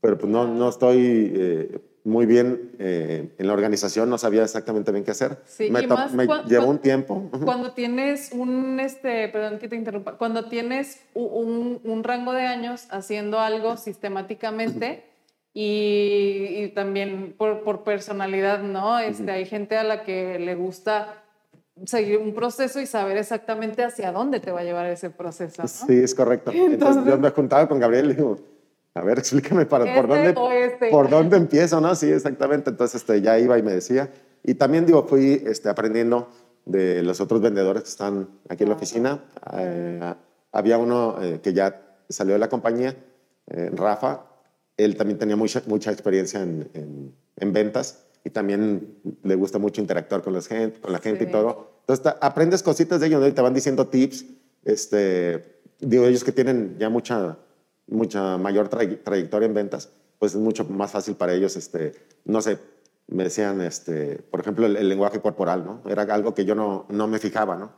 [0.03, 4.91] pero pues no, no estoy eh, muy bien eh, en la organización, no sabía exactamente
[4.91, 5.39] bien qué hacer.
[5.47, 7.31] Sí, me y más me cuan- llevó un tiempo.
[7.45, 12.89] Cuando tienes un, este, perdón que te interrumpa, cuando tienes un, un rango de años
[12.91, 15.05] haciendo algo sistemáticamente
[15.55, 18.99] y, y también por, por personalidad, ¿no?
[18.99, 21.23] Este, Hay gente a la que le gusta
[21.87, 25.69] seguir un proceso y saber exactamente hacia dónde te va a llevar ese proceso, ¿no?
[25.69, 26.51] Sí, es correcto.
[26.51, 28.37] Entonces, Entonces- yo me juntaba con Gabriel y digo,
[28.95, 30.91] a ver, explícame para, por, ¿Este dónde, este?
[30.91, 31.95] por dónde empiezo, ¿no?
[31.95, 32.71] Sí, exactamente.
[32.71, 34.11] Entonces este, ya iba y me decía.
[34.45, 36.29] Y también, digo, fui este, aprendiendo
[36.65, 39.25] de los otros vendedores que están aquí en la oficina.
[39.57, 40.15] Eh,
[40.53, 42.97] había uno eh, que ya salió de la compañía,
[43.49, 44.27] eh, Rafa.
[44.77, 49.81] Él también tenía mucha, mucha experiencia en, en- en ventas y también le gusta mucho
[49.81, 51.29] interactuar con, las gente, con la gente Sí.
[51.31, 51.73] y todo.
[51.81, 53.27] Entonces, aprendes cositas de ellos, ¿no?
[53.27, 54.25] Y te van diciendo tips.
[54.65, 57.37] Este, digo, ellos que tienen ya mucha,
[57.93, 61.93] mucha mayor tray- trayectoria en ventas, pues es mucho más fácil para ellos, este,
[62.25, 62.59] no sé,
[63.09, 65.83] me decían, este, por ejemplo, el, el lenguaje corporal, ¿no?
[65.91, 67.73] Era algo que yo no, no me fijaba, ¿no?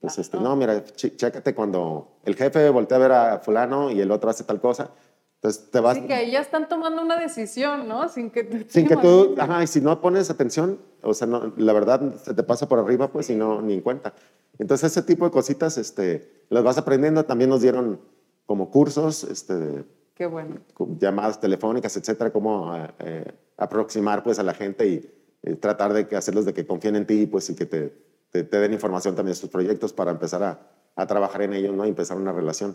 [0.00, 4.00] Pues, este, no, mira, ch- chécate cuando el jefe voltea a ver a fulano y
[4.00, 4.90] el otro hace tal cosa,
[5.36, 5.96] entonces te vas...
[5.96, 8.08] Así que ahí ya están tomando una decisión, ¿no?
[8.08, 11.52] Sin que, te- Sin que tú, ajá, y si no pones atención, o sea, no,
[11.56, 14.14] la verdad se te pasa por arriba, pues, y no, ni en cuenta.
[14.58, 17.24] Entonces, ese tipo de cositas, este, las vas aprendiendo.
[17.24, 18.00] También nos dieron
[18.48, 19.84] como cursos, este,
[20.14, 20.56] Qué bueno.
[20.98, 25.10] llamadas telefónicas, etcétera, cómo eh, eh, aproximar, pues, a la gente y
[25.42, 27.94] eh, tratar de que hacerlos de que confíen en ti, pues, y que te,
[28.30, 31.76] te, te den información también de sus proyectos para empezar a, a trabajar en ellos,
[31.76, 31.84] ¿no?
[31.84, 32.74] Y empezar una relación.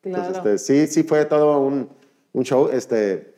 [0.00, 0.26] Claro.
[0.26, 1.90] Entonces, este, sí, sí fue todo un,
[2.32, 2.70] un show.
[2.72, 3.34] Este,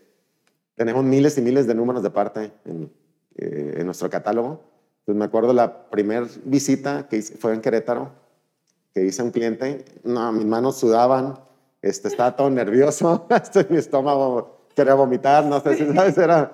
[0.76, 2.92] tenemos miles y miles de números de parte en,
[3.34, 4.62] eh, en nuestro catálogo.
[5.04, 8.12] Pues me acuerdo la primera visita que hice, fue en Querétaro,
[8.94, 9.84] que hice a un cliente.
[10.04, 11.40] No, mis manos sudaban,
[11.82, 16.52] este, estaba todo nervioso, este, mi estómago quería vomitar, no sé si sabes, era...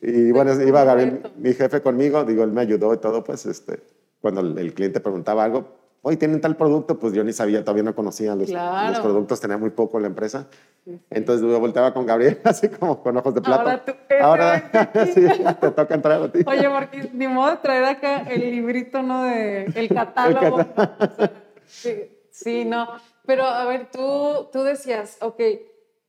[0.00, 3.80] Y bueno, iba Gabriel, mi jefe conmigo, digo, él me ayudó y todo, pues, este,
[4.20, 7.84] cuando el, el cliente preguntaba algo, hoy tienen tal producto, pues yo ni sabía, todavía
[7.84, 8.90] no conocía los, Claro.
[8.90, 10.48] los productos, tenía muy poco en la empresa.
[11.10, 13.62] Entonces yo volteaba con Gabriel, así como con ojos de plato.
[13.62, 14.70] Ahora tú, Ahora,
[15.14, 15.20] sí,
[15.60, 16.40] te toca entrar a ti.
[16.46, 19.22] Oye, porque ni modo de traer acá el librito, ¿no?
[19.22, 20.56] De el catálogo.
[20.56, 20.64] O
[21.66, 21.96] sea,
[22.32, 22.88] sí, sí, no.
[23.26, 25.40] Pero a ver, tú, tú decías, ok,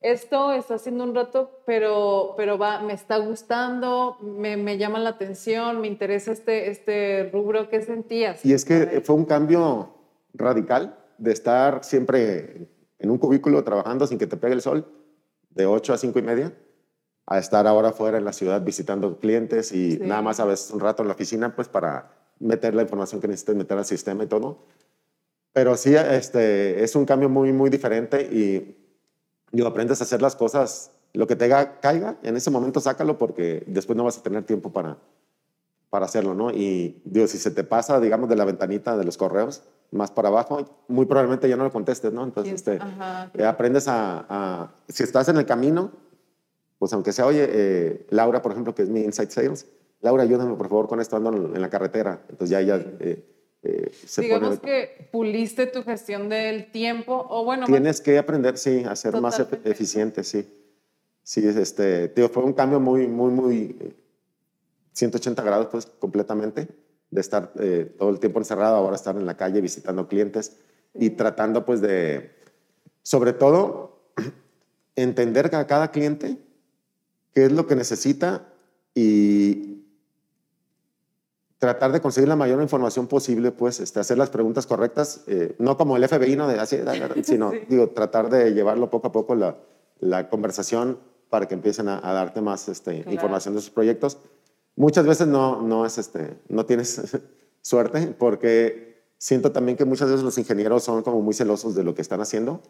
[0.01, 5.11] esto está haciendo un rato, pero, pero va, me está gustando, me, me llama la
[5.11, 7.69] atención, me interesa este, este rubro.
[7.69, 8.45] ¿Qué sentías?
[8.45, 9.93] Y es que fue un cambio
[10.33, 12.67] radical de estar siempre
[12.99, 14.85] en un cubículo trabajando sin que te pegue el sol,
[15.49, 16.53] de 8 a 5 y media,
[17.25, 20.79] a estar ahora fuera en la ciudad visitando clientes y nada más a veces un
[20.79, 24.27] rato en la oficina, pues para meter la información que necesites meter al sistema y
[24.27, 24.65] todo.
[25.53, 28.75] Pero sí, este, es un cambio muy, muy diferente y
[29.51, 33.63] digo, aprendes a hacer las cosas, lo que te caiga, en ese momento sácalo porque
[33.67, 34.97] después no vas a tener tiempo para,
[35.91, 36.49] para hacerlo, ¿no?
[36.49, 39.61] Y digo, si se te pasa, digamos, de la ventanita de los correos
[39.91, 42.23] más para abajo, muy probablemente ya no lo contestes, ¿no?
[42.23, 42.79] Entonces, este,
[43.35, 45.91] eh, aprendes a, si estás en el camino,
[46.79, 49.67] pues aunque sea, oye, eh, Laura, por ejemplo, que es mi Inside Sales,
[50.01, 52.21] Laura, ayúdame por favor con esto, ando en la carretera.
[52.27, 53.23] Entonces ya ella eh,
[53.63, 57.65] eh, Digamos que puliste tu gestión del tiempo, o bueno...
[57.65, 60.45] Tienes que aprender, sí, a ser más eficiente, sí.
[61.23, 63.93] Sí, este, tío, fue un cambio muy, muy, muy
[64.91, 66.67] 180 grados, pues, completamente,
[67.09, 67.53] de estar
[67.97, 70.57] todo el tiempo encerrado, ahora estar en la calle visitando clientes
[70.93, 72.31] y tratando, pues, de,
[73.01, 74.01] sobre todo,
[74.95, 76.37] entender a cada cliente
[77.33, 78.47] qué es lo que necesita
[78.93, 79.72] y
[81.63, 85.77] tratar de conseguir la mayor información posible, pues este, hacer las preguntas correctas, eh, no
[85.77, 86.77] como el FBI, no de así,
[87.23, 89.55] sino digo, tratar de llevarlo poco a poco la,
[90.01, 90.99] la conversación
[91.29, 94.17] para que empiecen a, darte más este, información de sus proyectos.
[94.75, 97.17] Muchas veces no, no, es, este, no tienes
[97.61, 101.95] suerte porque siento también que muchas veces los ingenieros son como muy celosos de lo
[101.95, 102.61] que están haciendo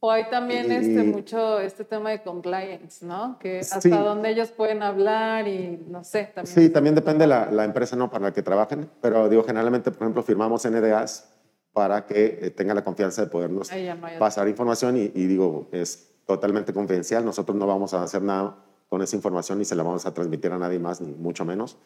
[0.00, 3.38] o hay también este, mucho este tema de compliance, ¿no?
[3.38, 6.32] Que hasta dónde ellos pueden hablar y no sé.
[6.34, 8.10] También sí, también depende la, la empresa ¿no?
[8.10, 11.30] para la que trabajen, pero digo, generalmente, por ejemplo, firmamos NDAs
[11.72, 13.70] para que eh, tengan la confianza de podernos
[14.18, 18.56] pasar información y, digo, es totalmente confidencial, nosotros no vamos a hacer nada
[18.88, 21.76] con esa información ni se la vamos a transmitir a nadie más, ni mucho menos.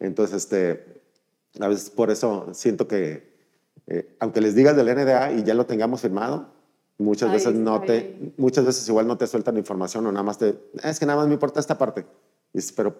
[0.00, 1.02] Entonces, este,
[1.60, 3.36] a veces por eso siento que,
[3.86, 6.57] eh, aunque les digas del NDA y ya lo tengamos firmado,
[6.98, 10.58] Muchas veces no te, muchas veces igual no te sueltan información o nada más te,
[10.82, 12.04] es que nada más me importa esta parte.
[12.52, 12.96] dices, pero,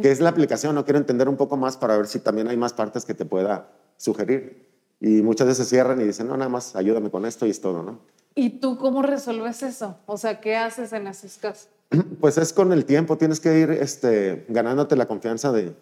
[0.00, 0.72] ¿qué es la aplicación?
[0.76, 3.24] No quiero entender un poco más para ver si también hay más partes que te
[3.24, 4.68] pueda sugerir.
[5.00, 7.82] Y muchas veces cierran y dicen, no, nada más ayúdame con esto y es todo,
[7.82, 7.98] ¿no?
[8.36, 9.98] ¿Y tú cómo resuelves eso?
[10.06, 11.68] O sea, ¿qué haces en esos casos?
[12.20, 15.74] Pues es con el tiempo, tienes que ir este, ganándote la confianza de,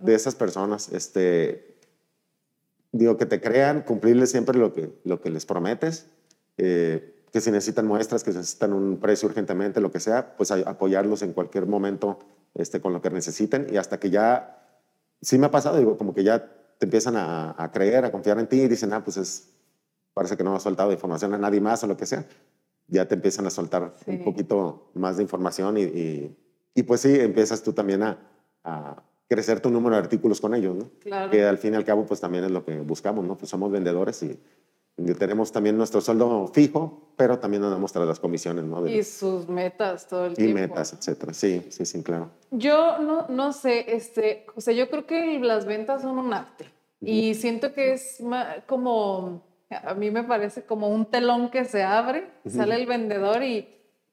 [0.00, 0.90] de esas personas.
[0.92, 1.76] Este,
[2.92, 6.06] digo, que te crean, cumplirles siempre lo que, lo que les prometes
[6.62, 11.22] eh, que si necesitan muestras, que necesitan un precio urgentemente, lo que sea, pues apoyarlos
[11.22, 12.18] en cualquier momento
[12.54, 14.58] este, con lo que necesiten y hasta que ya,
[15.22, 16.44] sí me ha pasado, digo, como que ya
[16.78, 19.50] te empiezan a, creer, a confiar en ti y dicen, ah, pues es,
[20.12, 22.26] parece que no ha soltado información a nadie más o lo que sea,
[22.88, 26.36] ya te empiezan a soltar un poquito más de información y,
[26.74, 28.18] y, pues sí, empiezas tú también a,
[28.64, 30.90] a, crecer tu número de artículos con ellos, ¿no?
[30.98, 31.30] Claro.
[31.30, 33.36] Que al fin y al cabo pues también es lo que buscamos, ¿no?
[33.38, 34.36] Pues somos vendedores y
[35.18, 38.86] tenemos también nuestro sueldo fijo, pero también nos damos tras las comisiones, ¿no?
[38.86, 40.58] y sus metas todo el tiempo.
[40.58, 41.34] Y metas, etcétera.
[41.34, 42.30] Sí, sí, sí, claro.
[42.50, 46.66] Yo no, no sé, este, José, yo creo que las ventas son un arte.
[47.02, 48.22] Y siento que es
[48.66, 53.68] como, a mí me parece como un telón que se abre, sale el vendedor y,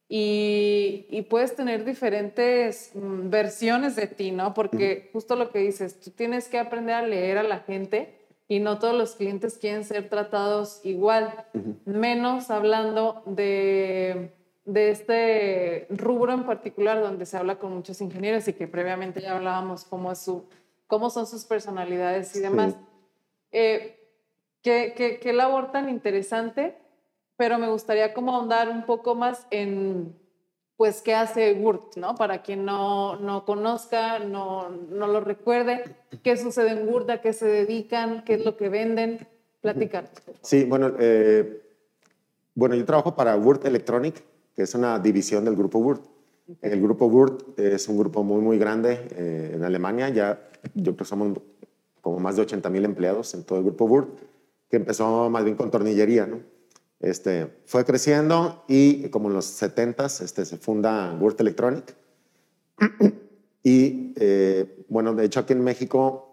[0.08, 4.54] y, y, puedes tener diferentes mm, versiones de ti, ¿no?
[4.54, 8.16] Porque justo lo que dices, tú tienes que aprender a leer a la gente
[8.47, 11.45] y no todos los clientes quieren ser tratados igual,
[11.86, 14.33] menos hablando de,
[14.65, 19.36] de, este rubro en particular donde se habla con muchos ingenieros y que previamente ya
[19.36, 20.45] hablábamos cómo, es su,
[20.88, 22.77] cómo son sus personalidades y demás.
[23.51, 23.99] Eh,
[24.62, 26.77] qué, qué, qué labor tan interesante,
[27.36, 30.15] pero me gustaría como ahondar un poco más en
[30.78, 32.16] pues qué hace Wurt, ¿no?
[32.16, 35.84] Para quien no, no conozca, no, no, lo recuerde,
[36.24, 39.28] qué sucede en Wurt, a qué se dedican, qué es lo que venden,
[39.60, 40.10] platicar.
[40.42, 41.63] Sí, bueno, eh,
[42.54, 44.24] bueno, yo trabajo para Wurt Electronic,
[44.56, 46.06] que es una división del grupo Wurt.
[46.62, 50.98] El grupo Wurt es un grupo muy, muy grande eh, en Alemania, ya yo creo
[50.98, 51.40] que somos
[52.02, 54.20] como más de 80 mil empleados en todo el grupo Wurt,
[54.70, 56.40] que empezó más bien con tornillería, ¿no?
[56.99, 61.95] Este, fue creciendo y como en los 70 este, se funda Word Electronic.
[63.63, 66.27] y eh, bueno, de hecho aquí en México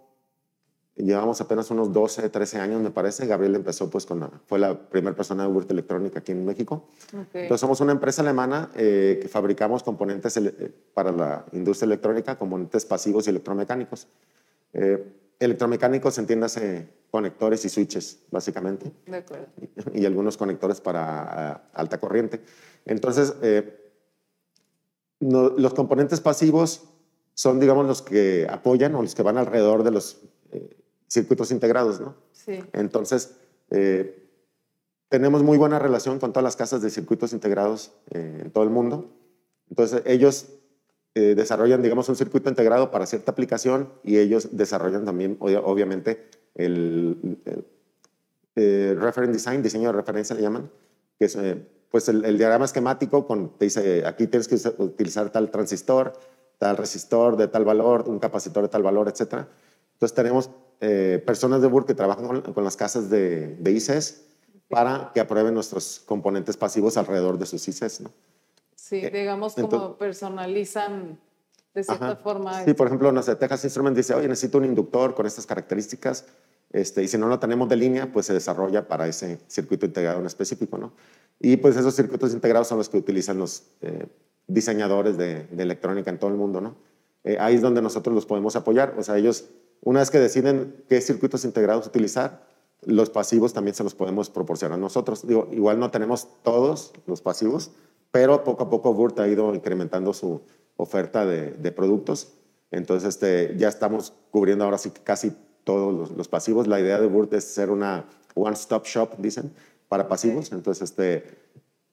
[0.96, 3.26] llevamos apenas unos 12, 13 años, me parece.
[3.26, 6.88] Gabriel empezó pues con fue la primera persona de Word Electronic aquí en México.
[7.12, 12.84] Entonces somos una empresa alemana eh, que fabricamos componentes eh, para la industria electrónica, componentes
[12.84, 14.06] pasivos y electromecánicos.
[14.72, 15.04] Eh,
[15.38, 18.92] electromecánicos, entiéndase conectores y switches, básicamente.
[19.06, 19.46] De acuerdo.
[19.94, 22.40] Y, algunos conectores para alta corriente.
[22.86, 23.92] Entonces, eh,
[25.20, 26.82] los componentes pasivos
[27.34, 30.76] son, digamos, los que apoyan o los que van alrededor de los eh,
[31.08, 32.16] circuitos integrados, ¿no?
[32.32, 32.64] Sí.
[32.72, 33.36] Entonces,
[33.70, 34.28] eh,
[35.08, 39.12] tenemos muy buena relación con todas las casas de circuitos integrados en todo el mundo.
[39.70, 40.46] Entonces, ellos
[41.16, 47.38] eh, desarrollan, digamos, un circuito integrado para cierta aplicación y ellos desarrollan también, obviamente, el,
[48.56, 50.68] eh, reference design, diseño de referencia le llaman,
[51.16, 55.52] que es eh, pues el, diagrama esquemático con, te dice, aquí tienes que utilizar tal
[55.52, 56.14] transistor,
[56.58, 59.46] tal resistor de tal valor, un capacitor de tal valor, etc.
[59.92, 60.50] Entonces tenemos
[61.24, 64.26] personas de Word que trabajan con, las casas de, de ICES
[64.68, 68.00] para que aprueben nuestros componentes pasivos alrededor de sus ICES.
[68.00, 68.10] ¿no?
[68.84, 71.18] Sí, eh, digamos como personalizan
[71.72, 72.64] de cierta forma.
[72.66, 76.26] Sí, por ejemplo, no sé, Texas Instruments dice, oye, necesito un inductor con estas características,
[76.70, 80.20] este, y si no lo tenemos de línea, pues se desarrolla para ese circuito integrado
[80.20, 80.92] en específico, ¿no?
[81.40, 84.06] Y pues esos circuitos integrados son los que utilizan los eh,
[84.48, 86.76] diseñadores de, electrónica en todo el mundo, ¿no?
[87.24, 89.46] Eh, ahí es donde nosotros los podemos apoyar, o sea, ellos,
[89.80, 92.46] una vez que deciden qué circuitos integrados utilizar,
[92.82, 95.26] los pasivos también se los podemos proporcionar nosotros.
[95.26, 97.72] Digo, igual no tenemos todos los pasivos,
[98.14, 100.40] pero poco a poco Burt ha ido incrementando su
[100.76, 102.28] oferta de, productos.
[102.70, 105.32] Entonces, este, ya estamos cubriendo ahora sí casi
[105.64, 106.68] todos los, pasivos.
[106.68, 108.04] La idea de Burt es ser una
[108.36, 109.52] one-stop shop, dicen,
[109.88, 110.52] para pasivos.
[110.52, 111.24] Entonces, este,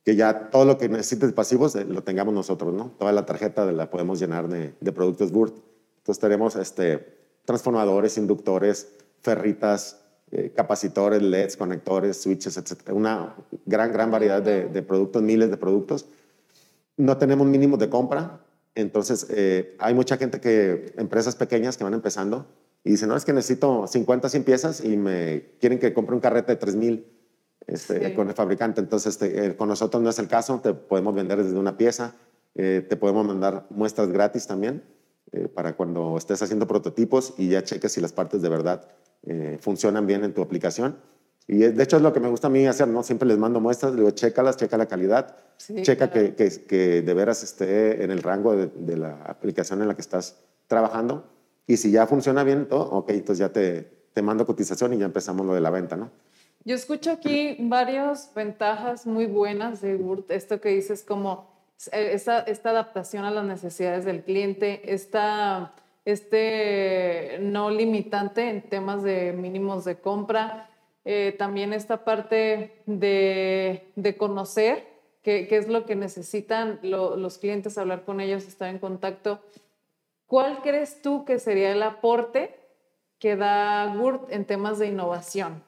[0.05, 2.91] que ya todo lo que necesites pasivos eh, lo tengamos nosotros, ¿no?
[2.99, 5.55] Toda la tarjeta la podemos llenar de, productos Burt.
[5.97, 10.00] Entonces, tenemos este, transformadores, inductores, ferritas,
[10.33, 12.93] eh, capacitores, LEDs, conectores, switches, etc.
[12.93, 16.05] Una gran, gran variedad de, productos, miles de productos.
[16.95, 18.39] No tenemos mínimos de compra,
[18.73, 22.45] entonces eh, hay mucha gente que, empresas pequeñas que van empezando
[22.85, 26.21] y dicen, no, es que necesito 50, 100 piezas y me quieren que compre un
[26.21, 27.05] carrete de 3000
[27.67, 28.79] este, con el fabricante.
[28.79, 32.15] Entonces, este, eh, con nosotros no es el caso, te podemos vender desde una pieza,
[32.53, 34.83] te podemos mandar muestras gratis también
[35.53, 38.87] para cuando estés haciendo prototipos y ya cheques si las partes de verdad
[39.23, 40.97] eh, funcionan bien en tu aplicación.
[41.47, 43.03] Y de hecho es lo que me gusta a mí hacer, ¿no?
[43.03, 48.03] Siempre les mando muestras, digo, chécalas, checa la calidad, checa que, que, de veras esté
[48.03, 51.29] en el rango de, la aplicación en la que estás trabajando.
[51.67, 53.81] Y si ya funciona bien todo, ok, entonces ya te,
[54.13, 56.11] te mando cotización y ya empezamos lo de la venta, ¿no?
[56.63, 61.49] Yo escucho aquí varias ventajas muy buenas de Word, esto que dices como
[61.91, 65.73] eh, esta, esta adaptación a las necesidades del cliente, esta
[66.05, 70.69] este no limitante en temas de mínimos de compra,
[71.03, 74.87] eh, también esta parte de, conocer
[75.23, 79.41] qué, es lo que necesitan los clientes, hablar con ellos, estar en contacto.
[80.27, 82.55] ¿Cuál crees tú que sería el aporte
[83.19, 85.63] que da Word en temas de innovación?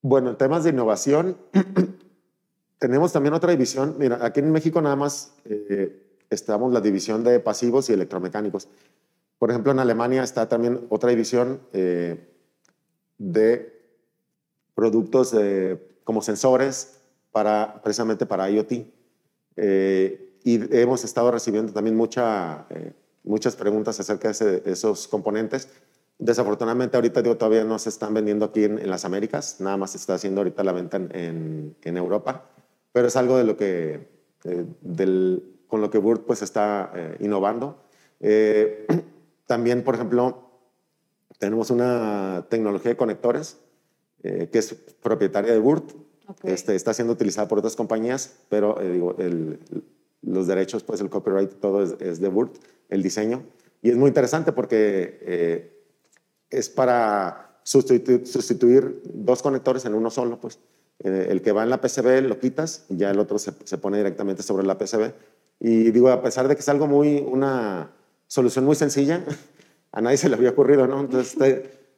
[0.00, 1.36] Bueno, en temas de innovación,
[2.78, 3.96] tenemos también otra división.
[3.98, 6.01] Mira, aquí en México nada más eh,
[6.34, 8.68] estamos la división de pasivos y electromecánicos.
[9.38, 12.28] Por ejemplo, en Alemania está también otra división eh,
[13.18, 13.72] de
[14.74, 15.34] productos
[16.04, 18.72] como sensores para, precisamente para IoT.
[19.56, 22.92] Eh, y hemos estado recibiendo también mucha, eh,
[23.24, 25.68] muchas preguntas acerca de, esos componentes.
[26.18, 29.96] Desafortunadamente ahorita digo, todavía no se están vendiendo aquí en, las Américas, nada más se
[29.96, 32.48] está haciendo ahorita la venta en, en Europa,
[32.92, 34.08] pero es algo de lo que,
[34.82, 37.78] del, con lo que Word pues está eh, innovando.
[38.20, 38.86] Eh,
[39.46, 40.50] también, por ejemplo,
[41.38, 43.56] tenemos una tecnología de conectores
[44.22, 45.84] eh, que es propietaria de Word.
[46.42, 49.16] Este, está siendo utilizada por otras compañías, pero digo,
[50.20, 52.50] los derechos, pues el copyright, todo es, de Word,
[52.90, 53.42] el diseño.
[53.80, 55.72] Y es muy interesante porque
[56.50, 60.58] es para sustituir, sustituir, dos conectores en uno solo, pues.
[60.98, 63.96] el que va en la PCB lo quitas y ya el otro se, se pone
[63.96, 65.12] directamente sobre la PCB
[65.64, 67.92] y digo, a pesar de que es algo muy, una
[68.26, 69.24] solución muy sencilla,
[69.92, 70.98] a nadie se le había ocurrido, ¿no?
[70.98, 71.36] Entonces,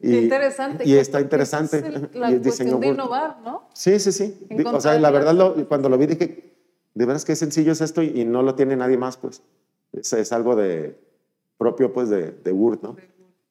[0.01, 0.87] y, interesante.
[0.87, 1.79] Y está interesante.
[1.79, 3.67] Es la cuestión de innovar, ¿no?
[3.73, 4.47] Sí, sí, sí.
[4.71, 6.53] o sea, la verdad, cuando lo vi dije,
[6.93, 9.43] de veras qué sencillo es esto y, no lo tiene nadie más, pues.
[9.93, 10.99] Es, es algo de
[11.57, 12.97] propio, pues, de, de Word, ¿no?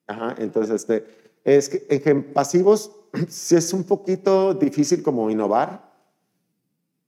[0.05, 1.07] Ajá, entonces, este,
[1.43, 2.91] es que en pasivos
[3.29, 5.91] sí es un poquito difícil como innovar,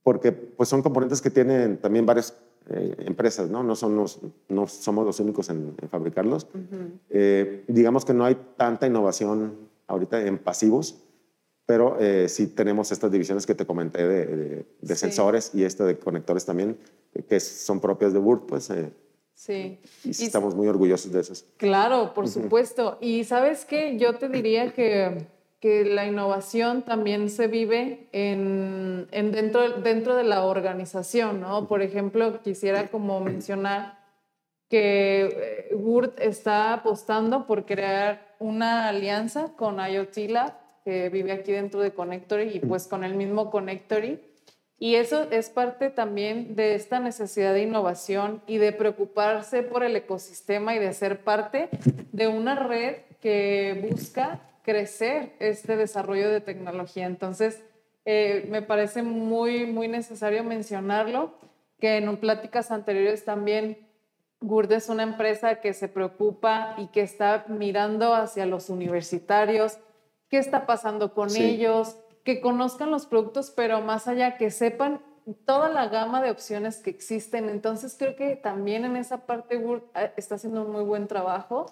[0.02, 2.34] porque pues son componentes que tienen también varios
[2.70, 3.62] eh, empresas, ¿no?
[3.62, 6.48] No, somos, no somos los únicos en, fabricarlos.
[7.10, 9.54] Eh, digamos que no hay tanta innovación
[9.86, 11.02] ahorita en pasivos,
[11.64, 15.96] pero eh, sí tenemos estas divisiones que te comenté de, de, sensores y este de
[15.98, 16.76] conectores también,
[17.28, 18.72] que son propias de Word, pues.
[19.34, 19.78] sí.
[20.02, 21.44] Y, estamos muy orgullosos de esos.
[21.58, 22.98] Claro, por supuesto.
[23.00, 25.28] Y sabes qué, yo te diría que
[25.60, 31.66] que la innovación también se vive en, dentro, dentro de la organización, ¿no?
[31.66, 33.98] Por ejemplo, quisiera como mencionar
[34.68, 40.54] que eh, está apostando por crear una alianza con IoT Lab,
[40.84, 44.20] que vive aquí dentro de Connectory, y pues con el mismo Connectory,
[44.78, 49.96] Y eso es parte también de esta necesidad de innovación y de preocuparse por el
[49.96, 51.70] ecosistema y de ser parte
[52.12, 57.06] de una red que busca crecer este desarrollo de tecnología.
[57.06, 57.62] Entonces,
[58.04, 61.34] eh, me parece muy, muy necesario mencionarlo,
[61.78, 63.86] que en pláticas anteriores también
[64.40, 69.78] GURD es una empresa que se preocupa y que está mirando hacia los universitarios,
[70.28, 75.00] qué está pasando con ellos, que conozcan los productos, pero más allá que sepan
[75.44, 77.48] toda la gama de opciones que existen.
[77.48, 81.66] Entonces creo que también en esa parte Word eh, está haciendo un muy buen trabajo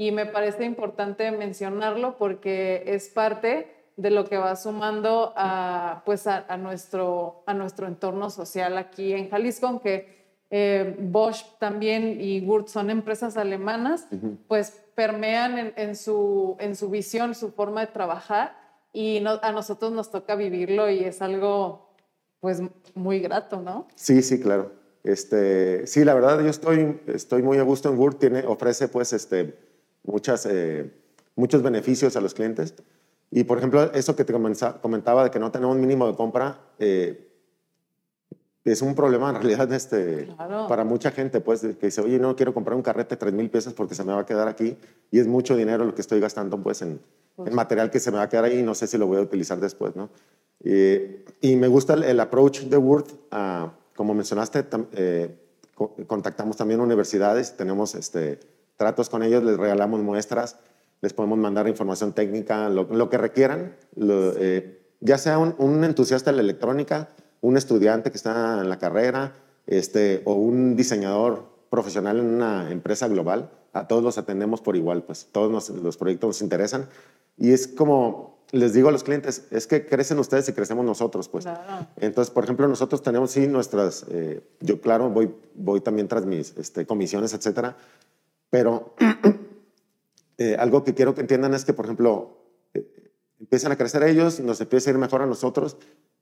[0.00, 6.26] y me parece importante mencionarlo porque es parte de lo que va sumando a, pues
[6.26, 12.68] a, nuestro, a nuestro entorno social aquí en Jalisco, aunque eh, Bosch también y Wurt
[12.68, 14.06] son empresas alemanas,
[14.48, 18.56] pues permean en, su, en su visión, su forma de trabajar
[18.94, 21.94] y a nosotros nos toca vivirlo y es algo
[22.40, 22.62] pues
[22.94, 23.86] muy grato, ¿no?
[23.96, 24.72] Sí, sí, claro.
[25.04, 29.12] Este, sí, la verdad yo estoy, estoy muy a gusto en Word, tiene, ofrece pues
[29.12, 29.68] este,
[30.04, 30.90] muchas, eh,
[31.36, 32.74] muchos beneficios a los clientes.
[33.30, 34.32] Y por ejemplo, eso que te
[34.80, 37.28] comentaba de que no tenemos mínimo de compra, eh,
[38.64, 40.28] es un problema en realidad este,
[40.68, 43.48] para mucha gente, pues, que dice, oye, no quiero comprar un carrete de 3 mil
[43.50, 44.76] pesos porque se me va a quedar aquí
[45.10, 47.00] y es mucho dinero lo que estoy gastando, pues, en,
[47.36, 49.18] pues material que se me va a quedar ahí y no sé si lo voy
[49.18, 50.10] a utilizar después, ¿no?
[50.62, 55.34] y me gusta el, approach de Word, uh, como mencionaste, eh,
[56.06, 58.40] contactamos también universidades, tenemos este,
[58.80, 60.56] tratos con ellos, les regalamos muestras,
[61.02, 66.36] les podemos mandar información técnica, lo, que requieran, eh, ya sea un, un entusiasta de
[66.36, 67.10] la electrónica,
[67.42, 69.34] un estudiante que está en la carrera
[69.66, 75.02] este, o un diseñador profesional en una empresa global, a todos los atendemos por igual,
[75.02, 76.88] pues todos los proyectos nos interesan.
[77.36, 81.28] Y es como les digo a los clientes, es que crecen ustedes y crecemos nosotros,
[81.28, 81.46] pues.
[81.96, 86.56] Entonces, por ejemplo, nosotros tenemos sí nuestras, eh, yo claro, voy, voy también tras mis
[86.56, 87.76] este, comisiones, etcétera,
[88.50, 88.94] pero
[90.38, 92.36] eh, algo que quiero que entiendan es que, por ejemplo,
[92.74, 92.86] eh,
[93.38, 95.76] empiezan a crecer ellos, nos empieza a ir mejor a nosotros,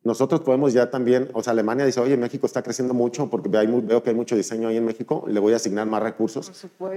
[0.04, 4.02] nosotros podemos ya también, o sea, Alemania dice, oye, México está creciendo mucho porque veo
[4.02, 6.52] que hay mucho diseño ahí en México, le voy a asignar más recursos.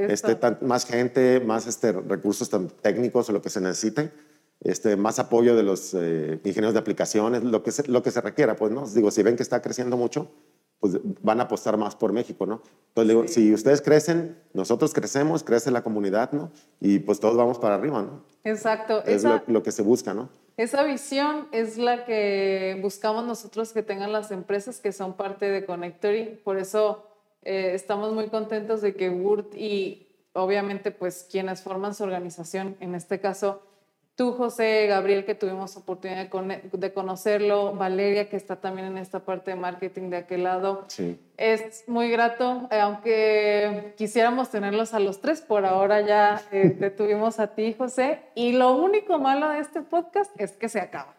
[0.07, 2.49] Este, más gente, más este, recursos
[2.81, 4.11] técnicos o lo que se necesite,
[4.59, 8.21] este, más apoyo de los eh, ingenieros de aplicaciones, lo que, se, lo que se
[8.21, 8.87] requiera, pues, ¿no?
[8.87, 10.29] Digo, si ven que está creciendo mucho,
[10.81, 12.61] pues van a apostar más por México, ¿no?
[12.89, 16.51] Entonces, digo, si ustedes crecen, nosotros crecemos, crece la comunidad, ¿no?
[16.81, 18.23] Y pues todos vamos para arriba, ¿no?
[18.43, 19.03] Exacto.
[19.05, 20.29] Es lo que se busca, ¿no?
[20.57, 25.65] Esa visión es la que buscamos nosotros que tengan las empresas que son parte de
[25.65, 26.41] Connectory.
[26.43, 27.05] Por eso
[27.43, 32.95] eh, estamos muy contentos de que WURT y obviamente pues quienes forman su organización, en
[32.95, 33.61] este caso
[34.21, 39.49] tú, José, Gabriel, que tuvimos oportunidad de, conocerlo, Valeria, que está también en esta parte
[39.49, 40.85] de marketing de aquel lado.
[40.89, 41.19] Sí.
[41.37, 46.91] Es muy grato, eh, aunque quisiéramos tenerlos a los tres, por ahora ya eh, te
[46.91, 48.19] tuvimos a ti, José.
[48.35, 51.15] Y lo único malo de este podcast es que se acaba.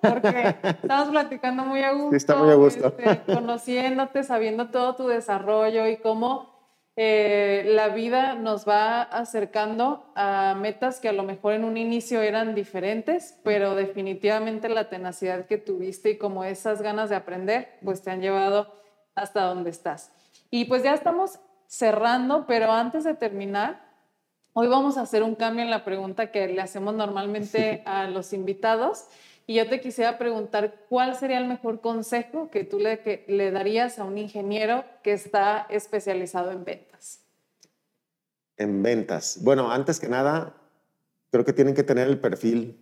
[0.00, 2.16] Porque estamos platicando muy a gusto.
[2.16, 2.92] está muy a gusto.
[2.98, 6.50] Este, conociéndote, sabiendo todo tu desarrollo y cómo
[6.96, 12.20] eh, la vida nos va acercando a metas que a lo mejor en un inicio
[12.20, 18.02] eran diferentes, pero definitivamente la tenacidad que tuviste y como esas ganas de aprender, pues
[18.02, 18.74] te han llevado
[19.14, 20.12] hasta donde estás.
[20.50, 23.80] Y pues ya estamos cerrando, pero antes de terminar,
[24.52, 28.32] hoy vamos a hacer un cambio en la pregunta que le hacemos normalmente a los
[28.32, 29.06] invitados.
[29.50, 33.50] Y yo te quisiera preguntar, ¿cuál sería el mejor consejo que tú le, que le
[33.50, 37.18] darías a un ingeniero que está especializado en ventas?
[38.56, 39.40] En ventas.
[39.42, 40.54] Bueno, antes que nada,
[41.32, 42.78] creo que tienen que tener el perfil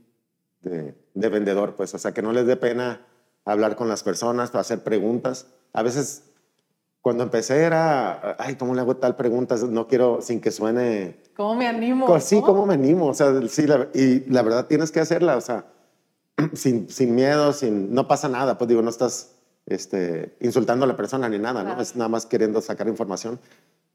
[0.60, 3.00] de, de vendedor, pues, o sea, que no les dé pena
[3.46, 5.46] hablar con las personas, hacer preguntas.
[5.72, 6.24] A veces,
[7.00, 9.56] cuando empecé era, ay, ¿cómo le hago tal pregunta?
[9.70, 11.16] No quiero, sin que suene...
[11.34, 12.20] ¿Cómo me animo?
[12.20, 13.06] Sí, ¿cómo me animo?
[13.06, 13.64] O sea, sí,
[13.94, 15.64] y la verdad tienes que hacerla, o sea,
[16.54, 19.32] sin, sin miedo, sin, no pasa nada, pues digo, no estás
[19.66, 21.80] este, insultando a la persona ni nada, ¿no?
[21.80, 23.38] Es nada más queriendo sacar información,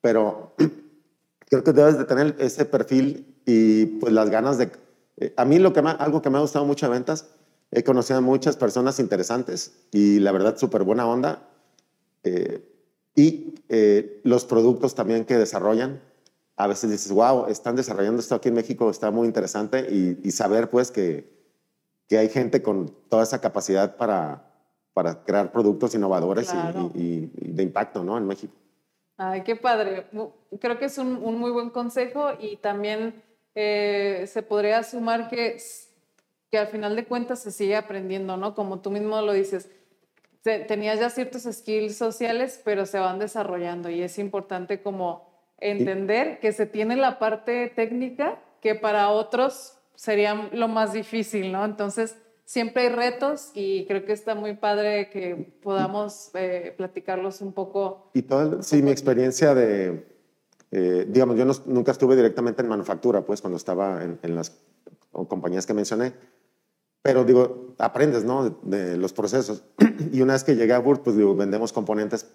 [0.02, 0.54] pero
[1.50, 4.72] creo que debes de tener ese perfil y pues las ganas de...
[5.18, 7.30] Eh, a mí lo que algo que me ha gustado mucho de ventas,
[7.72, 11.50] he conocido a muchas personas interesantes y la verdad súper buena onda.
[12.24, 12.70] Eh,
[13.16, 16.02] y eh, los productos también que desarrollan,
[16.56, 20.32] a veces dices, wow, están desarrollando esto aquí en México, está muy interesante y, y
[20.32, 21.34] saber pues que,
[22.14, 24.44] que hay gente con toda esa capacidad para,
[24.94, 26.54] para crear productos innovadores
[26.94, 28.20] y, de impacto ¿no?
[28.20, 28.54] en México.
[29.18, 30.06] Ay, qué padre.
[30.62, 33.24] Creo que es un, muy buen consejo y también
[33.56, 35.58] eh, se podría sumar que,
[36.52, 38.54] que al final de cuentas se sigue aprendiendo, ¿no?
[38.54, 39.72] Como tú mismo lo dices,
[40.44, 46.52] tenías ya ciertos skills sociales, pero se van desarrollando y es importante como entender que
[46.52, 51.66] se tiene la parte técnica que para otros sería lo más difícil, ¿no?
[51.66, 52.16] Entonces,
[52.46, 58.10] siempre hay retos y creo que está muy padre que podamos eh, platicarlos un poco.
[58.14, 60.06] Y todo, sí, mi experiencia de,
[60.72, 64.58] eh, digamos, yo nunca estuve directamente en manufactura, pues cuando estaba en, las
[65.12, 66.14] compañías que mencioné,
[67.02, 68.50] pero digo, aprendes, ¿no?
[68.64, 69.64] De, los procesos.
[70.12, 72.28] y una vez que llegué a Burt, pues digo, vendemos componentes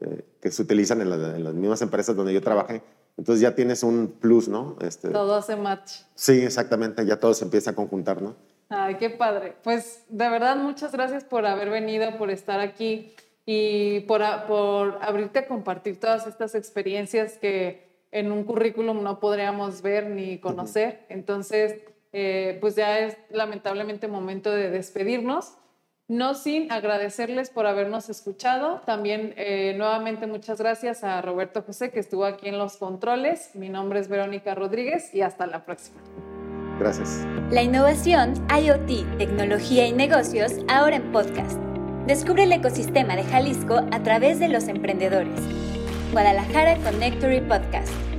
[0.00, 2.82] eh, que se utilizan en, en, las mismas empresas donde yo trabajé.
[3.16, 4.76] Entonces ya tienes un plus, ¿no?
[4.80, 6.00] Este, todo hace match.
[6.14, 8.36] Sí, exactamente, ya todo se empieza a conjuntar, ¿no?
[8.68, 9.54] Ay, qué padre.
[9.62, 15.40] Pues de verdad, muchas gracias por haber venido, por estar aquí y por, por abrirte
[15.40, 21.04] a compartir todas estas experiencias que en un currículum no podríamos ver ni conocer.
[21.08, 21.82] Entonces,
[22.12, 25.54] eh, pues ya es lamentablemente momento de despedirnos.
[26.12, 28.82] No sin agradecerles por habernos escuchado.
[28.84, 33.52] También eh, nuevamente muchas gracias a Roberto José que estuvo aquí en los controles.
[33.54, 36.02] Mi nombre es Verónica Rodríguez y hasta la próxima.
[36.78, 37.26] Gracias.
[37.50, 41.58] La innovación, IoT, tecnología y negocios ahora en podcast.
[42.06, 45.40] Descubre el ecosistema de Jalisco a través de los emprendedores.
[46.12, 48.11] Guadalajara Connectory Podcast.